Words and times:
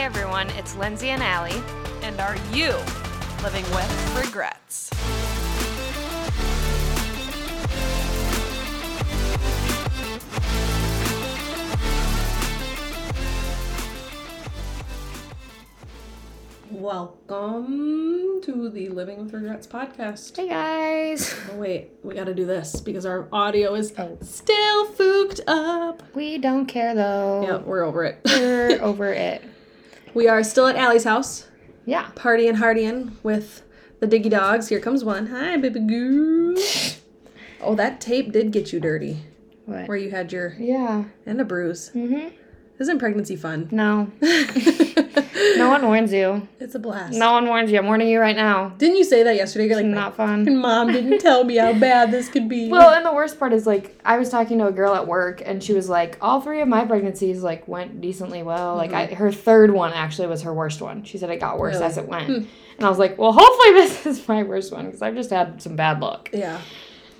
everyone, 0.00 0.48
it's 0.50 0.74
Lindsey 0.76 1.10
and 1.10 1.22
Allie. 1.22 1.62
And 2.02 2.18
are 2.20 2.36
you 2.52 2.74
living 3.42 3.64
with 3.72 4.16
regrets? 4.26 4.90
Welcome 16.70 18.40
to 18.42 18.70
the 18.70 18.88
Living 18.90 19.24
with 19.24 19.32
Regrettes 19.34 19.66
podcast. 19.66 20.36
Hey 20.36 20.48
guys. 20.48 21.34
Oh, 21.50 21.56
wait, 21.56 21.90
we 22.04 22.14
got 22.14 22.24
to 22.26 22.34
do 22.34 22.46
this 22.46 22.80
because 22.80 23.04
our 23.04 23.26
audio 23.32 23.74
is 23.74 23.92
Oh. 23.98 24.16
still 24.22 24.84
fooked 24.86 25.40
up. 25.48 26.02
We 26.14 26.38
don't 26.38 26.66
care 26.66 26.94
though. 26.94 27.42
Yeah, 27.42 27.56
we're 27.58 27.82
over 27.82 28.04
it. 28.04 28.20
We're 28.24 28.78
over 28.82 29.12
it. 29.12 29.42
We 30.14 30.28
are 30.28 30.42
still 30.42 30.66
at 30.66 30.76
Allie's 30.76 31.04
house, 31.04 31.48
Yeah. 31.86 32.06
partying, 32.14 32.56
hardying 32.56 33.16
with 33.22 33.62
the 34.00 34.06
Diggy 34.06 34.30
Dogs. 34.30 34.68
Here 34.68 34.80
comes 34.80 35.04
one. 35.04 35.26
Hi, 35.26 35.56
baby 35.56 35.80
girl. 35.80 36.54
Oh, 37.62 37.74
that 37.74 38.00
tape 38.00 38.32
did 38.32 38.50
get 38.52 38.72
you 38.72 38.80
dirty, 38.80 39.18
What? 39.66 39.86
where 39.88 39.96
you 39.96 40.10
had 40.10 40.32
your 40.32 40.54
Yeah. 40.58 41.04
and 41.26 41.40
a 41.40 41.44
bruise. 41.44 41.90
Mm-hmm. 41.94 42.28
Isn't 42.78 42.98
pregnancy 42.98 43.36
fun? 43.36 43.68
No. 43.70 44.10
No 45.56 45.68
one 45.68 45.86
warns 45.86 46.12
you. 46.12 46.46
It's 46.58 46.74
a 46.74 46.78
blast. 46.78 47.16
No 47.16 47.32
one 47.32 47.46
warns 47.46 47.70
you. 47.70 47.78
I'm 47.78 47.86
warning 47.86 48.08
you 48.08 48.20
right 48.20 48.36
now. 48.36 48.70
Didn't 48.78 48.96
you 48.96 49.04
say 49.04 49.22
that 49.22 49.36
yesterday? 49.36 49.66
You're 49.66 49.76
like, 49.76 49.86
Not 49.86 50.16
fun. 50.16 50.58
mom 50.58 50.92
didn't 50.92 51.18
tell 51.20 51.44
me 51.44 51.56
how 51.56 51.72
bad 51.72 52.10
this 52.10 52.28
could 52.28 52.48
be. 52.48 52.68
Well, 52.68 52.94
and 52.94 53.04
the 53.04 53.12
worst 53.12 53.38
part 53.38 53.52
is 53.52 53.66
like 53.66 53.98
I 54.04 54.18
was 54.18 54.28
talking 54.30 54.58
to 54.58 54.66
a 54.66 54.72
girl 54.72 54.94
at 54.94 55.06
work, 55.06 55.42
and 55.44 55.62
she 55.62 55.72
was 55.72 55.88
like, 55.88 56.18
all 56.20 56.40
three 56.40 56.60
of 56.60 56.68
my 56.68 56.84
pregnancies 56.84 57.42
like 57.42 57.66
went 57.68 58.00
decently 58.00 58.42
well. 58.42 58.76
Like 58.76 58.92
I, 58.92 59.06
mm-hmm. 59.06 59.14
her 59.16 59.32
third 59.32 59.70
one 59.72 59.92
actually 59.92 60.28
was 60.28 60.42
her 60.42 60.52
worst 60.54 60.80
one. 60.80 61.04
She 61.04 61.18
said 61.18 61.30
it 61.30 61.40
got 61.40 61.58
worse 61.58 61.74
Really? 61.74 61.86
as 61.86 61.98
it 61.98 62.06
went, 62.08 62.26
hmm. 62.26 62.32
and 62.76 62.86
I 62.86 62.88
was 62.88 62.98
like, 62.98 63.18
well, 63.18 63.32
hopefully 63.32 63.72
this 63.74 64.06
is 64.06 64.26
my 64.28 64.42
worst 64.42 64.72
one 64.72 64.86
because 64.86 65.02
I've 65.02 65.14
just 65.14 65.30
had 65.30 65.60
some 65.62 65.76
bad 65.76 66.00
luck. 66.00 66.30
yeah, 66.32 66.60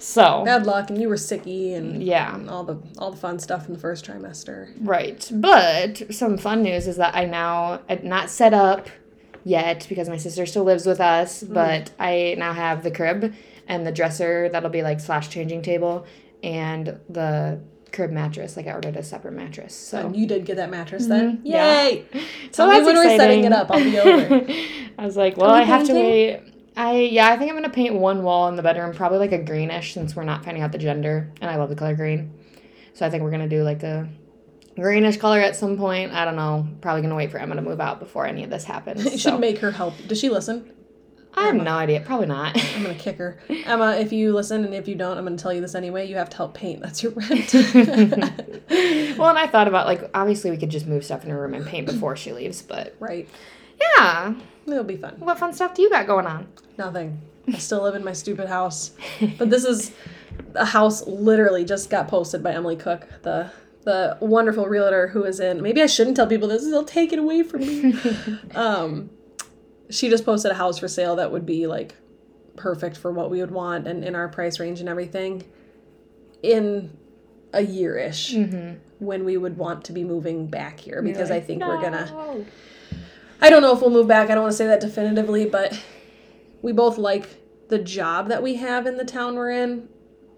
So 0.02 0.42
bad 0.44 0.64
luck, 0.66 0.88
and 0.90 1.00
you 1.00 1.08
were 1.08 1.16
sicky, 1.16 1.76
and 1.76 2.02
yeah, 2.02 2.34
and 2.34 2.48
all 2.48 2.64
the 2.64 2.78
all 2.98 3.10
the 3.10 3.16
fun 3.18 3.38
stuff 3.38 3.66
in 3.68 3.74
the 3.74 3.78
first 3.78 4.04
trimester. 4.06 4.72
right. 4.80 5.30
But 5.32 6.12
some 6.12 6.38
fun 6.38 6.62
news 6.62 6.88
is 6.88 6.96
that 6.96 7.14
I 7.14 7.26
now 7.26 7.80
I'm 7.88 8.00
not 8.08 8.30
set 8.30 8.54
up 8.54 8.88
yet 9.44 9.86
because 9.88 10.08
my 10.08 10.16
sister 10.16 10.46
still 10.46 10.64
lives 10.64 10.86
with 10.86 11.00
us, 11.00 11.42
but 11.42 11.90
I 11.98 12.34
now 12.38 12.52
have 12.54 12.82
the 12.82 12.90
crib 12.90 13.34
and 13.68 13.86
the 13.86 13.92
dresser 13.92 14.48
that'll 14.48 14.70
be 14.70 14.82
like 14.82 15.00
slash 15.00 15.28
changing 15.28 15.62
table 15.62 16.06
and 16.42 16.98
the 17.08 17.60
crib 17.92 18.10
mattress. 18.10 18.56
Like 18.56 18.66
I 18.66 18.72
ordered 18.72 18.96
a 18.96 19.02
separate 19.02 19.34
mattress. 19.34 19.74
So 19.74 20.06
And 20.06 20.16
you 20.16 20.26
did 20.26 20.44
get 20.46 20.56
that 20.56 20.70
mattress 20.70 21.06
then? 21.06 21.38
Mhm, 21.38 21.40
yeah. 21.44 21.82
Yay! 21.88 22.04
So 22.52 22.64
Tell 22.64 22.66
me 22.68 22.74
that's 22.74 22.86
when 22.86 22.96
we're 22.96 23.16
setting 23.18 23.44
it 23.44 23.52
up. 23.52 23.70
I'll 23.70 23.84
be 23.84 23.98
over. 23.98 24.46
I 24.98 25.04
was 25.04 25.16
like, 25.16 25.36
well, 25.36 25.50
I 25.50 25.62
have 25.62 25.86
to 25.86 25.94
wait. 25.94 26.42
I 26.76 26.94
yeah, 26.96 27.30
I 27.30 27.36
think 27.36 27.50
I'm 27.50 27.56
gonna 27.56 27.70
paint 27.70 27.94
one 27.94 28.22
wall 28.22 28.48
in 28.48 28.56
the 28.56 28.62
bedroom, 28.62 28.94
probably 28.94 29.18
like 29.18 29.32
a 29.32 29.38
greenish, 29.38 29.94
since 29.94 30.14
we're 30.14 30.24
not 30.24 30.44
finding 30.44 30.62
out 30.62 30.72
the 30.72 30.78
gender, 30.78 31.30
and 31.40 31.50
I 31.50 31.56
love 31.56 31.68
the 31.68 31.76
color 31.76 31.94
green. 31.94 32.32
So 32.94 33.06
I 33.06 33.10
think 33.10 33.22
we're 33.22 33.30
gonna 33.30 33.48
do 33.48 33.62
like 33.62 33.82
a 33.82 34.08
greenish 34.76 35.16
color 35.16 35.40
at 35.40 35.56
some 35.56 35.76
point. 35.76 36.12
I 36.12 36.24
don't 36.24 36.36
know. 36.36 36.68
Probably 36.80 37.02
gonna 37.02 37.16
wait 37.16 37.30
for 37.30 37.38
Emma 37.38 37.56
to 37.56 37.62
move 37.62 37.80
out 37.80 37.98
before 37.98 38.26
any 38.26 38.44
of 38.44 38.50
this 38.50 38.64
happens. 38.64 39.04
you 39.12 39.18
so. 39.18 39.32
should 39.32 39.40
make 39.40 39.58
her 39.58 39.70
help. 39.70 39.94
Does 40.06 40.20
she 40.20 40.28
listen? 40.28 40.72
I 41.34 41.46
have 41.46 41.54
no 41.54 41.70
idea. 41.70 42.00
Probably 42.00 42.26
not. 42.26 42.56
I'm 42.74 42.82
gonna 42.82 42.94
kick 42.94 43.18
her. 43.18 43.40
Emma, 43.48 43.92
if 43.96 44.12
you 44.12 44.32
listen 44.32 44.64
and 44.64 44.74
if 44.74 44.88
you 44.88 44.94
don't, 44.94 45.16
I'm 45.16 45.24
gonna 45.24 45.36
tell 45.36 45.52
you 45.52 45.60
this 45.60 45.74
anyway. 45.74 46.08
You 46.08 46.16
have 46.16 46.30
to 46.30 46.36
help 46.36 46.54
paint. 46.54 46.82
That's 46.82 47.02
your 47.02 47.12
rent. 47.12 47.52
well, 49.18 49.28
and 49.28 49.38
I 49.38 49.46
thought 49.46 49.68
about 49.68 49.86
like 49.86 50.10
obviously 50.12 50.50
we 50.50 50.56
could 50.56 50.70
just 50.70 50.86
move 50.86 51.04
stuff 51.04 51.24
in 51.24 51.30
her 51.30 51.40
room 51.40 51.54
and 51.54 51.66
paint 51.66 51.86
before 51.86 52.16
she 52.16 52.32
leaves, 52.32 52.62
but 52.62 52.96
right. 52.98 53.28
Yeah. 53.80 54.34
It'll 54.66 54.84
be 54.84 54.96
fun. 54.96 55.16
What 55.18 55.38
fun 55.38 55.52
stuff 55.52 55.74
do 55.74 55.82
you 55.82 55.90
got 55.90 56.06
going 56.06 56.26
on? 56.26 56.46
Nothing. 56.78 57.20
I 57.52 57.58
still 57.58 57.82
live 57.82 57.94
in 57.94 58.04
my 58.04 58.12
stupid 58.12 58.46
house. 58.48 58.92
But 59.38 59.50
this 59.50 59.64
is 59.64 59.92
a 60.54 60.64
house 60.64 61.06
literally 61.06 61.64
just 61.64 61.90
got 61.90 62.08
posted 62.08 62.42
by 62.42 62.52
Emily 62.52 62.76
Koch, 62.76 63.02
the 63.22 63.50
the 63.82 64.18
wonderful 64.20 64.66
realtor 64.66 65.08
who 65.08 65.24
is 65.24 65.40
in 65.40 65.62
maybe 65.62 65.80
I 65.82 65.86
shouldn't 65.86 66.14
tell 66.16 66.26
people 66.26 66.48
this, 66.48 66.62
they'll 66.64 66.84
take 66.84 67.12
it 67.14 67.18
away 67.18 67.42
from 67.42 67.60
me. 67.60 67.94
um 68.54 69.08
she 69.88 70.08
just 70.10 70.24
posted 70.26 70.50
a 70.52 70.54
house 70.54 70.78
for 70.78 70.86
sale 70.86 71.16
that 71.16 71.32
would 71.32 71.46
be 71.46 71.66
like 71.66 71.94
perfect 72.56 72.96
for 72.98 73.10
what 73.10 73.30
we 73.30 73.40
would 73.40 73.50
want 73.50 73.86
and 73.88 74.04
in 74.04 74.14
our 74.14 74.28
price 74.28 74.60
range 74.60 74.80
and 74.80 74.88
everything 74.88 75.42
in 76.42 76.90
a 77.54 77.62
year 77.62 77.96
ish 77.96 78.34
Mm-hmm. 78.34 78.74
when 79.04 79.24
we 79.24 79.36
would 79.38 79.56
want 79.56 79.84
to 79.86 79.92
be 79.92 80.04
moving 80.04 80.46
back 80.46 80.78
here 80.78 81.00
because 81.02 81.30
I 81.30 81.40
think 81.40 81.64
we're 81.64 81.80
gonna 81.80 82.06
No. 82.12 82.46
I 83.40 83.50
don't 83.50 83.62
know 83.62 83.74
if 83.74 83.80
we'll 83.80 83.90
move 83.90 84.08
back. 84.08 84.30
I 84.30 84.34
don't 84.34 84.42
want 84.42 84.52
to 84.52 84.56
say 84.56 84.66
that 84.66 84.80
definitively, 84.80 85.46
but 85.46 85.78
we 86.62 86.72
both 86.72 86.98
like 86.98 87.28
the 87.68 87.78
job 87.78 88.28
that 88.28 88.42
we 88.42 88.56
have 88.56 88.86
in 88.86 88.96
the 88.96 89.04
town 89.04 89.36
we're 89.36 89.50
in, 89.50 89.88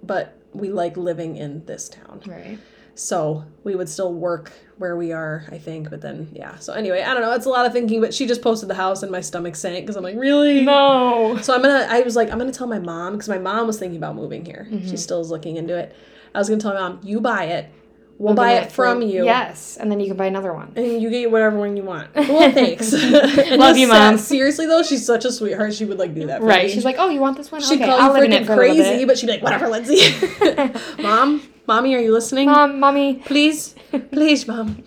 but 0.02 0.38
we 0.52 0.68
like 0.68 0.96
living 0.96 1.36
in 1.36 1.64
this 1.66 1.88
town. 1.88 2.22
Right. 2.26 2.58
So 2.94 3.44
we 3.64 3.74
would 3.74 3.88
still 3.88 4.12
work 4.12 4.52
where 4.76 4.96
we 4.96 5.12
are, 5.12 5.46
I 5.50 5.56
think, 5.58 5.88
but 5.88 6.02
then, 6.02 6.28
yeah. 6.32 6.58
So 6.58 6.74
anyway, 6.74 7.02
I 7.02 7.14
don't 7.14 7.22
know. 7.22 7.32
It's 7.32 7.46
a 7.46 7.50
lot 7.50 7.64
of 7.64 7.72
thinking, 7.72 8.00
but 8.02 8.12
she 8.12 8.26
just 8.26 8.42
posted 8.42 8.68
the 8.68 8.74
house 8.74 9.02
and 9.02 9.10
my 9.10 9.22
stomach 9.22 9.56
sank 9.56 9.86
because 9.86 9.96
I'm 9.96 10.02
like, 10.02 10.16
really? 10.16 10.62
No. 10.62 11.38
So 11.40 11.54
I'm 11.54 11.62
gonna, 11.62 11.86
I 11.88 12.02
was 12.02 12.16
like, 12.16 12.30
I'm 12.30 12.38
gonna 12.38 12.52
tell 12.52 12.66
my 12.66 12.78
mom 12.78 13.14
because 13.14 13.30
my 13.30 13.38
mom 13.38 13.66
was 13.66 13.78
thinking 13.78 13.96
about 13.96 14.14
moving 14.14 14.44
here. 14.44 14.68
Mm-hmm. 14.70 14.90
She 14.90 14.98
still 14.98 15.20
is 15.20 15.30
looking 15.30 15.56
into 15.56 15.74
it. 15.76 15.96
I 16.34 16.38
was 16.38 16.48
gonna 16.50 16.60
tell 16.60 16.74
my 16.74 16.80
mom, 16.80 17.00
you 17.02 17.20
buy 17.20 17.44
it. 17.44 17.72
We'll 18.22 18.34
buy 18.34 18.52
it 18.52 18.70
from 18.70 19.02
you. 19.02 19.24
Yes, 19.24 19.76
and 19.78 19.90
then 19.90 19.98
you 19.98 20.06
can 20.06 20.16
buy 20.16 20.26
another 20.26 20.54
one. 20.54 20.72
And 20.76 21.02
you 21.02 21.10
get 21.10 21.28
whatever 21.28 21.58
one 21.58 21.76
you 21.76 21.82
want. 21.82 22.14
Well, 22.14 22.52
thanks. 22.52 22.92
Love 23.50 23.76
you, 23.76 23.88
Mom. 23.88 24.16
Seriously 24.16 24.64
though, 24.66 24.84
she's 24.84 25.04
such 25.04 25.24
a 25.24 25.32
sweetheart. 25.32 25.74
She 25.74 25.84
would 25.84 25.98
like 25.98 26.14
do 26.14 26.28
that. 26.28 26.38
For 26.38 26.46
Right. 26.46 26.66
Me. 26.66 26.72
She's 26.72 26.84
like, 26.84 26.96
oh, 27.00 27.08
you 27.08 27.18
want 27.18 27.36
this 27.36 27.50
one? 27.50 27.60
she'd 27.60 27.82
okay, 27.82 27.86
call 27.86 28.00
I'll 28.00 28.16
you 28.16 28.28
freaking 28.28 28.46
for 28.46 28.52
a 28.52 28.68
little 28.68 28.84
crazy, 28.84 29.04
but 29.04 29.18
she'd 29.18 29.26
be 29.26 29.32
like, 29.32 29.42
whatever, 29.42 29.66
Lindsey. 29.66 30.14
mom, 31.02 31.42
mommy, 31.66 31.96
are 31.96 31.98
you 31.98 32.12
listening? 32.12 32.46
Mom, 32.46 32.78
mommy. 32.78 33.16
Please, 33.26 33.74
please, 34.12 34.46
mom. 34.46 34.84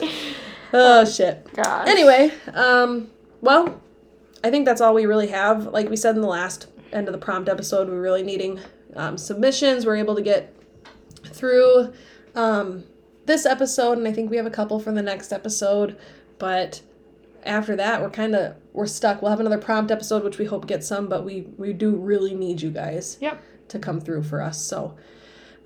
Oh 0.71 1.03
shit. 1.03 1.45
God. 1.51 1.89
Anyway, 1.89 2.31
um, 2.53 3.09
well, 3.41 3.81
I 4.45 4.49
think 4.49 4.65
that's 4.65 4.79
all 4.79 4.93
we 4.93 5.05
really 5.07 5.27
have. 5.27 5.67
Like 5.67 5.89
we 5.89 5.97
said 5.97 6.15
in 6.15 6.21
the 6.21 6.27
last 6.29 6.67
end 6.93 7.09
of 7.09 7.11
the 7.11 7.17
prompt 7.19 7.49
episode, 7.49 7.89
we're 7.89 7.99
really 7.99 8.23
needing 8.23 8.61
um, 8.95 9.17
submissions. 9.17 9.85
We're 9.85 9.97
able 9.97 10.15
to 10.15 10.21
get 10.21 10.55
through 11.25 11.93
um, 12.33 12.85
this 13.25 13.45
episode, 13.45 13.97
and 13.97 14.07
I 14.07 14.11
think 14.11 14.29
we 14.29 14.37
have 14.37 14.45
a 14.45 14.51
couple 14.51 14.79
for 14.79 14.91
the 14.91 15.01
next 15.01 15.31
episode. 15.33 15.97
But 16.37 16.81
after 17.43 17.75
that, 17.75 18.01
we're 18.01 18.09
kind 18.09 18.35
of 18.35 18.55
we're 18.73 18.87
stuck. 18.87 19.21
We'll 19.21 19.31
have 19.31 19.39
another 19.39 19.57
prompt 19.57 19.91
episode, 19.91 20.23
which 20.23 20.37
we 20.37 20.45
hope 20.45 20.67
gets 20.67 20.87
some, 20.87 21.07
but 21.07 21.23
we 21.25 21.47
we 21.57 21.73
do 21.73 21.95
really 21.95 22.33
need 22.35 22.61
you 22.61 22.69
guys 22.71 23.17
Yep. 23.21 23.41
to 23.69 23.79
come 23.79 23.99
through 24.01 24.23
for 24.23 24.41
us. 24.41 24.61
So. 24.61 24.95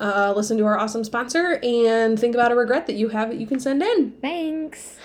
Uh, 0.01 0.31
listen 0.33 0.57
to 0.57 0.63
our 0.63 0.79
awesome 0.79 1.03
sponsor 1.03 1.59
and 1.61 2.17
think 2.17 2.33
about 2.33 2.53
a 2.53 2.55
regret 2.55 2.87
that 2.87 2.93
you 2.95 3.09
have 3.09 3.27
that 3.29 3.37
you 3.37 3.45
can 3.45 3.59
send 3.59 3.83
in. 3.83 4.13
Thanks. 4.21 4.95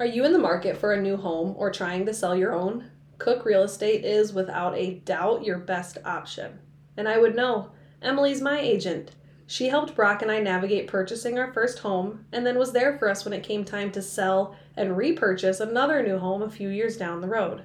Are 0.00 0.06
you 0.06 0.24
in 0.24 0.32
the 0.32 0.38
market 0.38 0.78
for 0.78 0.94
a 0.94 1.02
new 1.02 1.18
home 1.18 1.54
or 1.58 1.70
trying 1.70 2.06
to 2.06 2.14
sell 2.14 2.34
your 2.34 2.54
own? 2.54 2.90
Koch 3.18 3.44
Real 3.44 3.64
Estate 3.64 4.02
is 4.02 4.32
without 4.32 4.74
a 4.74 4.94
doubt 4.94 5.44
your 5.44 5.58
best 5.58 5.98
option. 6.06 6.58
And 6.96 7.06
I 7.06 7.18
would 7.18 7.36
know. 7.36 7.72
Emily's 8.00 8.40
my 8.40 8.58
agent. 8.58 9.10
She 9.46 9.68
helped 9.68 9.94
Brock 9.94 10.22
and 10.22 10.30
I 10.30 10.40
navigate 10.40 10.86
purchasing 10.86 11.38
our 11.38 11.52
first 11.52 11.80
home 11.80 12.24
and 12.32 12.46
then 12.46 12.58
was 12.58 12.72
there 12.72 12.96
for 12.96 13.10
us 13.10 13.26
when 13.26 13.34
it 13.34 13.42
came 13.42 13.62
time 13.62 13.92
to 13.92 14.00
sell 14.00 14.56
and 14.74 14.96
repurchase 14.96 15.60
another 15.60 16.02
new 16.02 16.16
home 16.16 16.40
a 16.40 16.50
few 16.50 16.70
years 16.70 16.96
down 16.96 17.20
the 17.20 17.28
road. 17.28 17.64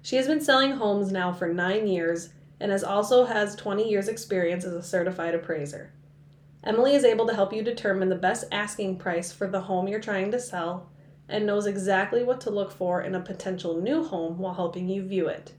She 0.00 0.16
has 0.16 0.26
been 0.26 0.40
selling 0.40 0.72
homes 0.72 1.12
now 1.12 1.34
for 1.34 1.52
9 1.52 1.86
years 1.86 2.30
and 2.60 2.72
has 2.72 2.82
also 2.82 3.26
has 3.26 3.54
20 3.56 3.86
years 3.86 4.08
experience 4.08 4.64
as 4.64 4.72
a 4.72 4.82
certified 4.82 5.34
appraiser. 5.34 5.92
Emily 6.64 6.94
is 6.94 7.04
able 7.04 7.26
to 7.26 7.34
help 7.34 7.52
you 7.52 7.62
determine 7.62 8.08
the 8.08 8.16
best 8.16 8.46
asking 8.50 8.96
price 8.96 9.32
for 9.32 9.46
the 9.46 9.60
home 9.60 9.86
you're 9.86 10.00
trying 10.00 10.30
to 10.30 10.40
sell 10.40 10.88
and 11.28 11.46
knows 11.46 11.66
exactly 11.66 12.22
what 12.22 12.40
to 12.40 12.50
look 12.50 12.72
for 12.72 13.02
in 13.02 13.14
a 13.14 13.20
potential 13.20 13.80
new 13.80 14.02
home 14.02 14.38
while 14.38 14.54
helping 14.54 14.88
you 14.88 15.02
view 15.02 15.28
it. 15.28 15.52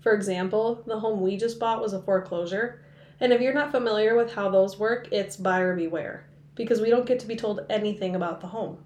For 0.00 0.12
example, 0.12 0.82
the 0.86 1.00
home 1.00 1.20
we 1.20 1.36
just 1.36 1.58
bought 1.58 1.82
was 1.82 1.92
a 1.92 2.00
foreclosure, 2.00 2.80
and 3.20 3.32
if 3.32 3.40
you're 3.40 3.52
not 3.52 3.72
familiar 3.72 4.16
with 4.16 4.34
how 4.34 4.48
those 4.48 4.78
work, 4.78 5.08
it's 5.10 5.36
buyer 5.36 5.74
beware, 5.74 6.24
because 6.54 6.80
we 6.80 6.90
don't 6.90 7.06
get 7.06 7.18
to 7.20 7.26
be 7.26 7.36
told 7.36 7.66
anything 7.68 8.14
about 8.14 8.40
the 8.40 8.46
home. 8.46 8.78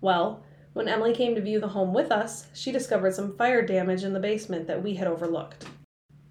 Well, 0.00 0.42
when 0.72 0.88
Emily 0.88 1.12
came 1.12 1.34
to 1.34 1.40
view 1.40 1.60
the 1.60 1.68
home 1.68 1.92
with 1.92 2.10
us, 2.10 2.46
she 2.54 2.72
discovered 2.72 3.14
some 3.14 3.36
fire 3.36 3.62
damage 3.62 4.04
in 4.04 4.12
the 4.12 4.20
basement 4.20 4.66
that 4.68 4.82
we 4.82 4.94
had 4.94 5.08
overlooked. 5.08 5.66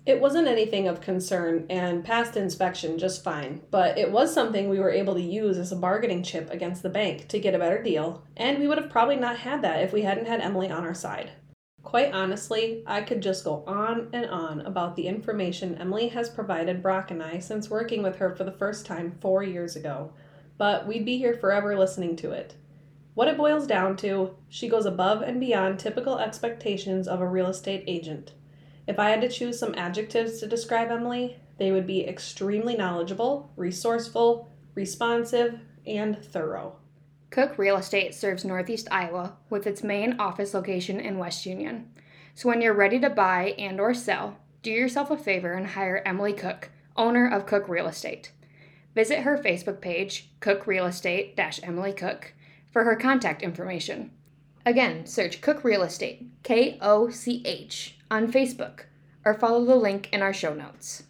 It 0.07 0.21
wasn't 0.21 0.48
anything 0.48 0.88
of 0.88 1.01
concern 1.01 1.65
and 1.69 2.01
passed 2.01 2.38
inspection 2.38 2.98
just 2.98 3.25
fine, 3.25 3.62
but 3.69 3.98
it 3.98 4.09
was 4.09 4.33
something 4.33 4.69
we 4.69 4.80
were 4.80 4.89
able 4.89 5.15
to 5.15 5.21
use 5.21 5.57
as 5.57 5.74
a 5.74 5.75
bargaining 5.75 6.24
chip 6.24 6.50
against 6.50 6.81
the 6.81 6.88
bank 6.88 7.27
to 7.27 7.39
get 7.39 7.54
a 7.54 7.59
better 7.59 7.83
deal, 7.83 8.24
and 8.38 8.57
we 8.57 8.69
would 8.69 8.77
have 8.77 8.89
probably 8.89 9.18
not 9.18 9.39
had 9.39 9.62
that 9.63 9.83
if 9.83 9.92
we 9.92 10.04
hadn't 10.04 10.27
had 10.27 10.39
Emily 10.39 10.71
on 10.71 10.86
our 10.86 10.94
side. 10.94 11.31
Quite 11.83 12.13
honestly, 12.13 12.83
I 12.88 13.01
could 13.01 13.21
just 13.21 13.44
go 13.44 13.65
on 13.68 14.07
and 14.13 14.27
on 14.27 14.62
about 14.62 14.95
the 14.95 15.07
information 15.07 15.75
Emily 15.75 16.07
has 16.07 16.30
provided 16.30 16.81
Brock 16.81 17.12
and 17.12 17.21
I 17.21 17.39
since 17.39 17.69
working 17.69 18.01
with 18.01 18.15
her 18.15 18.33
for 18.33 18.45
the 18.45 18.51
first 18.53 18.86
time 18.86 19.18
four 19.19 19.44
years 19.44 19.75
ago, 19.75 20.13
but 20.57 20.88
we'd 20.88 21.03
be 21.03 21.18
here 21.18 21.33
forever 21.33 21.77
listening 21.77 22.15
to 22.15 22.31
it. 22.31 22.56
What 23.13 23.27
it 23.27 23.36
boils 23.36 23.68
down 23.68 23.98
to, 23.98 24.38
she 24.48 24.69
goes 24.69 24.86
above 24.86 25.21
and 25.21 25.38
beyond 25.42 25.80
typical 25.80 26.18
expectations 26.18 27.10
of 27.10 27.19
a 27.19 27.27
real 27.27 27.48
estate 27.48 27.83
agent. 27.88 28.31
If 28.88 29.00
I 29.00 29.10
had 29.10 29.22
to 29.22 29.30
choose 29.30 29.60
some 29.60 29.75
adjectives 29.75 30.39
to 30.39 30.48
describe 30.48 30.89
Emily, 30.89 31.38
they 31.57 31.72
would 31.72 31.86
be 31.86 32.07
extremely 32.07 32.75
knowledgeable, 32.75 33.51
resourceful, 33.56 34.50
responsive, 34.75 35.60
and 35.86 36.24
thorough. 36.24 36.78
Koch 37.30 37.57
Real 37.57 37.78
Estate 37.78 38.16
serves 38.16 38.45
Northeast 38.45 38.88
Iowa 38.89 39.36
with 39.50 39.68
its 39.68 39.84
main 39.84 40.18
office 40.19 40.54
location 40.54 41.00
in 41.00 41.18
West 41.18 41.45
Union. 41.45 41.92
So 42.36 42.48
when 42.48 42.62
you're 42.62 42.74
ready 42.74 43.00
to 43.00 43.10
buy 43.10 43.56
and 43.57 43.81
or 43.81 43.94
sell, 43.94 44.38
do 44.62 44.72
yourself 44.72 45.12
a 45.12 45.18
favor 45.18 45.54
and 45.54 45.68
hire 45.68 46.01
Emily 46.06 46.34
Koch, 46.34 46.69
owner 46.95 47.30
of 47.30 47.45
Koch 47.45 47.68
Real 47.68 47.88
Estate. 47.88 48.31
Visit 48.95 49.19
her 49.19 49.38
Facebook 49.38 49.81
page, 49.81 50.30
Koch 50.39 50.66
Real 50.66 50.86
Estate 50.86 51.38
Emily 51.38 51.92
Koch, 51.92 52.34
for 52.72 52.84
her 52.86 52.95
contact 52.95 53.42
information. 53.42 54.12
Again, 54.66 55.06
search 55.06 55.42
Koch 55.42 55.63
Real 55.63 55.84
Estate, 55.84 56.28
K 56.44 56.78
O 56.81 57.10
C 57.10 57.42
H, 57.45 57.96
on 58.09 58.31
Facebook, 58.31 58.81
or 59.25 59.33
follow 59.33 59.65
the 59.65 59.75
link 59.75 60.09
in 60.12 60.21
our 60.21 60.33
show 60.33 60.54
notes. 60.54 61.04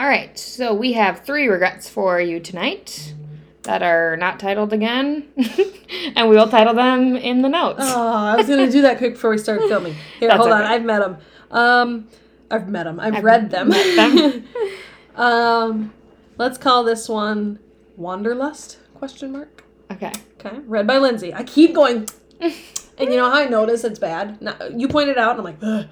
All 0.00 0.08
right, 0.08 0.36
so 0.38 0.74
we 0.74 0.94
have 0.94 1.20
three 1.20 1.46
regrets 1.46 1.88
for 1.88 2.20
you 2.20 2.40
tonight 2.40 3.14
that 3.62 3.82
are 3.82 4.16
not 4.16 4.40
titled 4.40 4.72
again, 4.72 5.28
and 6.16 6.28
we 6.28 6.36
will 6.36 6.48
title 6.48 6.74
them 6.74 7.16
in 7.16 7.42
the 7.42 7.48
notes. 7.48 7.80
Oh, 7.82 8.12
I 8.12 8.36
was 8.36 8.48
gonna 8.48 8.70
do 8.70 8.82
that 8.82 8.98
quick 8.98 9.14
before 9.14 9.30
we 9.30 9.38
start 9.38 9.60
filming. 9.62 9.94
Here, 10.18 10.28
That's 10.28 10.38
hold 10.38 10.52
on. 10.52 10.62
I've 10.62 10.84
met 10.84 11.00
them. 11.00 11.16
Um, 11.50 12.08
I've 12.50 12.68
met 12.68 12.84
them. 12.84 12.98
I've, 12.98 13.14
I've 13.14 13.24
read 13.24 13.50
them. 13.50 13.70
them. 13.70 14.44
um, 15.16 15.94
let's 16.36 16.58
call 16.58 16.84
this 16.84 17.08
one 17.08 17.60
Wanderlust? 17.96 18.78
Question 18.94 19.32
mark. 19.32 19.64
Okay. 19.90 20.12
Okay, 20.44 20.58
read 20.66 20.86
by 20.86 20.98
Lindsey. 20.98 21.32
I 21.32 21.44
keep 21.44 21.74
going, 21.74 22.08
and 22.42 23.10
you 23.10 23.16
know 23.16 23.30
how 23.30 23.36
I 23.36 23.48
notice 23.48 23.84
it's 23.84 23.98
bad. 23.98 24.40
Now, 24.42 24.56
you 24.74 24.88
pointed 24.88 25.12
it 25.12 25.18
out, 25.18 25.38
and 25.38 25.40
I'm 25.40 25.44
like, 25.44 25.58
Ugh. 25.62 25.88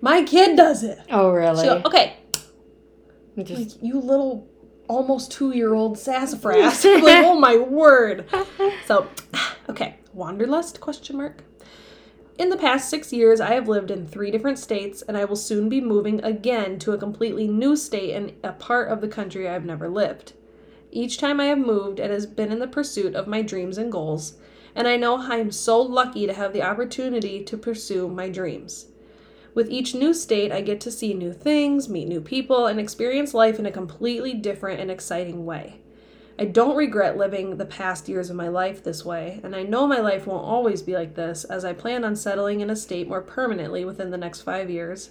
my 0.00 0.22
kid 0.22 0.56
does 0.56 0.82
it. 0.82 0.98
Oh, 1.10 1.30
really? 1.30 1.68
Okay, 1.68 2.16
Just 3.36 3.76
like 3.76 3.82
you 3.82 4.00
little 4.00 4.48
almost 4.88 5.32
two 5.32 5.52
year 5.52 5.74
old 5.74 5.98
sassafras. 5.98 6.84
like, 6.84 7.24
oh 7.24 7.38
my 7.38 7.56
word. 7.56 8.26
So, 8.86 9.08
okay, 9.68 9.96
wanderlust 10.12 10.80
question 10.80 11.16
mark. 11.16 11.42
In 12.36 12.48
the 12.48 12.56
past 12.56 12.90
six 12.90 13.12
years, 13.12 13.40
I 13.40 13.54
have 13.54 13.68
lived 13.68 13.92
in 13.92 14.08
three 14.08 14.32
different 14.32 14.58
states, 14.58 15.02
and 15.02 15.16
I 15.16 15.24
will 15.24 15.36
soon 15.36 15.68
be 15.68 15.80
moving 15.80 16.22
again 16.24 16.80
to 16.80 16.90
a 16.90 16.98
completely 16.98 17.46
new 17.46 17.76
state 17.76 18.12
and 18.12 18.32
a 18.42 18.52
part 18.52 18.88
of 18.88 19.00
the 19.00 19.06
country 19.06 19.48
I 19.48 19.52
have 19.52 19.64
never 19.64 19.88
lived. 19.88 20.32
Each 20.90 21.16
time 21.16 21.38
I 21.38 21.46
have 21.46 21.58
moved, 21.58 22.00
it 22.00 22.10
has 22.10 22.26
been 22.26 22.50
in 22.50 22.58
the 22.58 22.66
pursuit 22.66 23.14
of 23.14 23.28
my 23.28 23.40
dreams 23.40 23.78
and 23.78 23.90
goals, 23.90 24.34
and 24.74 24.88
I 24.88 24.96
know 24.96 25.16
I 25.16 25.36
am 25.36 25.50
so 25.50 25.80
lucky 25.80 26.26
to 26.26 26.34
have 26.34 26.52
the 26.52 26.62
opportunity 26.62 27.42
to 27.44 27.56
pursue 27.56 28.08
my 28.08 28.28
dreams. 28.28 28.86
With 29.54 29.70
each 29.70 29.94
new 29.94 30.12
state, 30.12 30.50
I 30.50 30.62
get 30.62 30.80
to 30.80 30.90
see 30.90 31.14
new 31.14 31.32
things, 31.32 31.88
meet 31.88 32.08
new 32.08 32.20
people, 32.20 32.66
and 32.66 32.80
experience 32.80 33.34
life 33.34 33.58
in 33.60 33.66
a 33.66 33.70
completely 33.70 34.34
different 34.34 34.80
and 34.80 34.90
exciting 34.90 35.44
way. 35.46 35.80
I 36.36 36.46
don't 36.46 36.76
regret 36.76 37.16
living 37.16 37.56
the 37.56 37.64
past 37.64 38.08
years 38.08 38.28
of 38.28 38.34
my 38.34 38.48
life 38.48 38.82
this 38.82 39.04
way, 39.04 39.40
and 39.44 39.54
I 39.54 39.62
know 39.62 39.86
my 39.86 40.00
life 40.00 40.26
won't 40.26 40.44
always 40.44 40.82
be 40.82 40.94
like 40.94 41.14
this, 41.14 41.44
as 41.44 41.64
I 41.64 41.72
plan 41.72 42.04
on 42.04 42.16
settling 42.16 42.60
in 42.60 42.70
a 42.70 42.74
state 42.74 43.06
more 43.06 43.22
permanently 43.22 43.84
within 43.84 44.10
the 44.10 44.18
next 44.18 44.40
five 44.40 44.68
years. 44.68 45.10